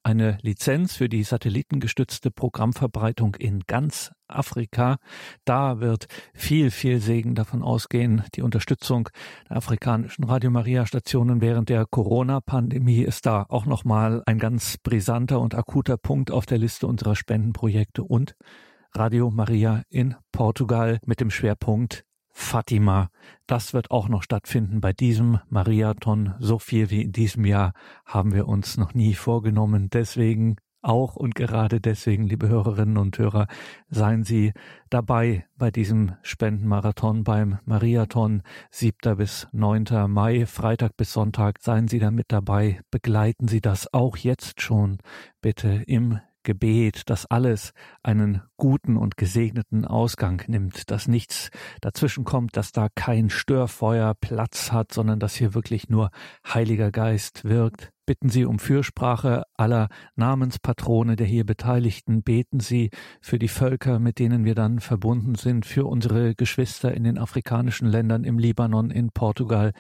eine 0.04 0.38
Lizenz 0.42 0.96
für 0.96 1.10
die 1.10 1.24
satellitengestützte 1.24 2.32
Programmverbreitung 2.32 3.36
in 3.36 3.62
ganz 3.68 4.12
Afrika. 4.28 4.98
Da 5.46 5.80
wird 5.80 6.08
viel, 6.34 6.72
viel 6.72 7.00
Segen 7.00 7.36
davon 7.36 7.62
ausgehen. 7.62 8.24
Die 8.36 8.42
Unterstützung 8.42 9.10
der 9.50 9.58
afrikanischen 9.58 10.24
Radio 10.24 10.50
Maria 10.50 10.86
Stationen 10.86 11.42
während 11.42 11.70
der 11.70 11.86
Corona-Pandemie 11.86 13.02
ist 13.02 13.26
da 13.26 13.46
auch 13.50 13.66
nochmal 13.66 14.24
ein 14.26 14.40
ganz 14.40 14.78
brisanter 14.78 15.40
und 15.40 15.56
akuter 15.56 15.98
Punkt 15.98 16.32
auf 16.32 16.46
der 16.46 16.58
Liste 16.58 16.88
unserer 16.88 17.16
Spendenprojekte 17.16 18.04
und 18.04 18.36
Radio 18.94 19.30
Maria 19.30 19.84
in 19.90 20.16
Portugal 20.32 21.00
mit 21.06 21.20
dem 21.20 21.30
Schwerpunkt 21.30 22.04
Fatima. 22.32 23.10
Das 23.48 23.74
wird 23.74 23.92
auch 23.92 24.08
noch 24.08 24.24
stattfinden 24.24 24.82
bei 24.82 24.94
diesem 24.94 25.40
Mariathon. 25.50 26.34
So 26.40 26.60
viel 26.60 26.90
wie 26.90 27.02
in 27.02 27.12
diesem 27.12 27.46
Jahr 27.46 27.74
haben 28.06 28.34
wir 28.34 28.48
uns 28.48 28.78
noch 28.78 28.94
nie 28.94 29.14
vorgenommen. 29.14 29.90
Deswegen 29.90 30.58
auch 30.82 31.16
und 31.16 31.36
gerade 31.36 31.80
deswegen, 31.80 32.26
liebe 32.26 32.50
Hörerinnen 32.50 32.98
und 32.98 33.18
Hörer, 33.18 33.48
seien 33.90 34.24
Sie 34.24 34.54
dabei 34.90 35.46
bei 35.58 35.70
diesem 35.70 36.14
Spendenmarathon 36.24 37.24
beim 37.24 37.60
Mariathon 37.66 38.42
7. 38.72 39.16
bis 39.16 39.48
9. 39.52 39.86
Mai, 40.08 40.46
Freitag 40.46 40.98
bis 40.98 41.14
Sonntag. 41.14 41.60
Seien 41.62 41.88
Sie 41.88 42.00
da 42.00 42.10
mit 42.10 42.32
dabei. 42.32 42.82
Begleiten 42.90 43.48
Sie 43.48 43.62
das 43.62 43.94
auch 43.94 44.18
jetzt 44.18 44.62
schon 44.62 44.98
bitte 45.42 45.84
im 45.86 46.20
Gebet, 46.44 47.10
dass 47.10 47.26
alles 47.26 47.74
einen 48.04 48.42
guten 48.58 48.98
und 48.98 49.18
gesegneten 49.18 49.86
Ausgang 49.86 50.44
nimmt, 50.48 50.92
dass 50.92 51.08
nichts 51.08 51.50
dazwischen 51.82 52.24
kommt, 52.24 52.58
dass 52.58 52.72
da 52.72 52.88
kein 52.94 53.30
Störfeuer 53.30 54.14
Platz 54.14 54.72
hat, 54.72 54.94
sondern 54.94 55.20
dass 55.20 55.36
hier 55.36 55.54
wirklich 55.54 55.90
nur 55.90 56.10
Heiliger 56.48 56.92
Geist 56.92 57.44
wirkt. 57.44 57.92
Bitten 58.06 58.30
Sie 58.30 58.46
um 58.46 58.60
Fürsprache 58.60 59.44
aller 59.56 59.88
Namenspatrone 60.16 61.16
der 61.16 61.28
hier 61.28 61.46
Beteiligten. 61.46 62.24
Beten 62.24 62.60
Sie 62.60 62.90
für 63.22 63.40
die 63.40 63.48
Völker, 63.48 64.00
mit 64.00 64.20
denen 64.20 64.44
wir 64.44 64.56
dann 64.56 64.80
verbunden 64.80 65.36
sind, 65.36 65.66
für 65.66 65.86
unsere 65.86 66.36
Geschwister 66.36 66.94
in 66.94 67.04
den 67.04 67.18
afrikanischen 67.18 67.88
Ländern, 67.88 68.24
im 68.24 68.40
Libanon, 68.40 68.92
in 68.92 69.12
Portugal. 69.12 69.72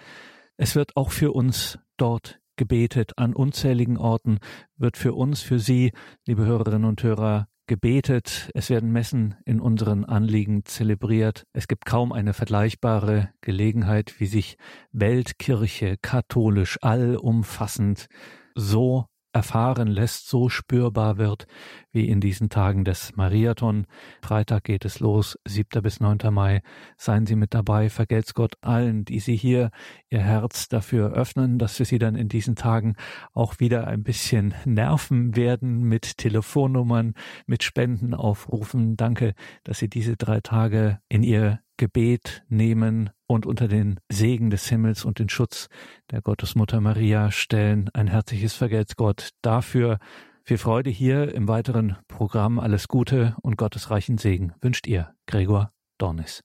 Es 0.57 0.75
wird 0.75 0.95
auch 0.95 1.11
für 1.11 1.31
uns 1.31 1.79
dort 1.97 2.40
gebetet. 2.55 3.17
An 3.17 3.33
unzähligen 3.33 3.97
Orten 3.97 4.39
wird 4.77 4.97
für 4.97 5.13
uns, 5.13 5.41
für 5.41 5.59
Sie, 5.59 5.91
liebe 6.25 6.45
Hörerinnen 6.45 6.85
und 6.85 7.03
Hörer, 7.03 7.47
gebetet. 7.67 8.49
Es 8.53 8.69
werden 8.69 8.91
Messen 8.91 9.35
in 9.45 9.61
unseren 9.61 10.03
Anliegen 10.03 10.65
zelebriert. 10.65 11.45
Es 11.53 11.67
gibt 11.67 11.85
kaum 11.85 12.11
eine 12.11 12.33
vergleichbare 12.33 13.29
Gelegenheit, 13.39 14.19
wie 14.19 14.25
sich 14.25 14.57
Weltkirche 14.91 15.95
katholisch 16.01 16.77
allumfassend 16.81 18.07
so 18.55 19.05
erfahren 19.33 19.87
lässt, 19.87 20.27
so 20.27 20.49
spürbar 20.49 21.17
wird 21.17 21.47
wie 21.91 22.07
in 22.07 22.21
diesen 22.21 22.49
Tagen 22.49 22.85
des 22.85 23.15
Mariathon. 23.15 23.85
Freitag 24.21 24.63
geht 24.63 24.85
es 24.85 24.99
los, 24.99 25.37
7. 25.45 25.81
bis 25.81 25.99
9. 25.99 26.17
Mai. 26.31 26.61
Seien 26.97 27.25
Sie 27.25 27.35
mit 27.35 27.53
dabei, 27.53 27.89
vergelt's 27.89 28.33
Gott 28.33 28.55
allen, 28.61 29.05
die 29.05 29.19
Sie 29.19 29.35
hier 29.35 29.71
Ihr 30.09 30.21
Herz 30.21 30.69
dafür 30.69 31.11
öffnen, 31.13 31.57
dass 31.57 31.77
wir 31.79 31.85
Sie 31.85 31.99
dann 31.99 32.15
in 32.15 32.29
diesen 32.29 32.55
Tagen 32.55 32.95
auch 33.33 33.59
wieder 33.59 33.87
ein 33.87 34.03
bisschen 34.03 34.53
nerven 34.65 35.35
werden 35.35 35.83
mit 35.83 36.17
Telefonnummern, 36.17 37.13
mit 37.45 37.63
Spenden 37.63 38.13
aufrufen. 38.13 38.95
Danke, 38.95 39.33
dass 39.63 39.79
Sie 39.79 39.89
diese 39.89 40.17
drei 40.17 40.39
Tage 40.39 40.99
in 41.09 41.23
Ihr 41.23 41.59
Gebet 41.77 42.43
nehmen 42.47 43.09
und 43.31 43.45
unter 43.45 43.67
den 43.67 43.99
Segen 44.11 44.49
des 44.49 44.67
Himmels 44.67 45.05
und 45.05 45.19
den 45.19 45.29
Schutz 45.29 45.67
der 46.11 46.21
Gottesmutter 46.21 46.81
Maria 46.81 47.31
stellen. 47.31 47.89
Ein 47.93 48.07
herzliches 48.07 48.53
Vergelt's 48.53 48.95
Gott 48.95 49.29
dafür, 49.41 49.99
Viel 50.43 50.57
Freude 50.57 50.89
hier 50.89 51.33
im 51.33 51.47
weiteren 51.47 51.97
Programm. 52.07 52.59
Alles 52.59 52.87
Gute 52.87 53.35
und 53.41 53.57
gottesreichen 53.57 54.17
Segen 54.17 54.53
wünscht 54.59 54.87
ihr, 54.87 55.13
Gregor 55.27 55.71
Dornis. 55.97 56.43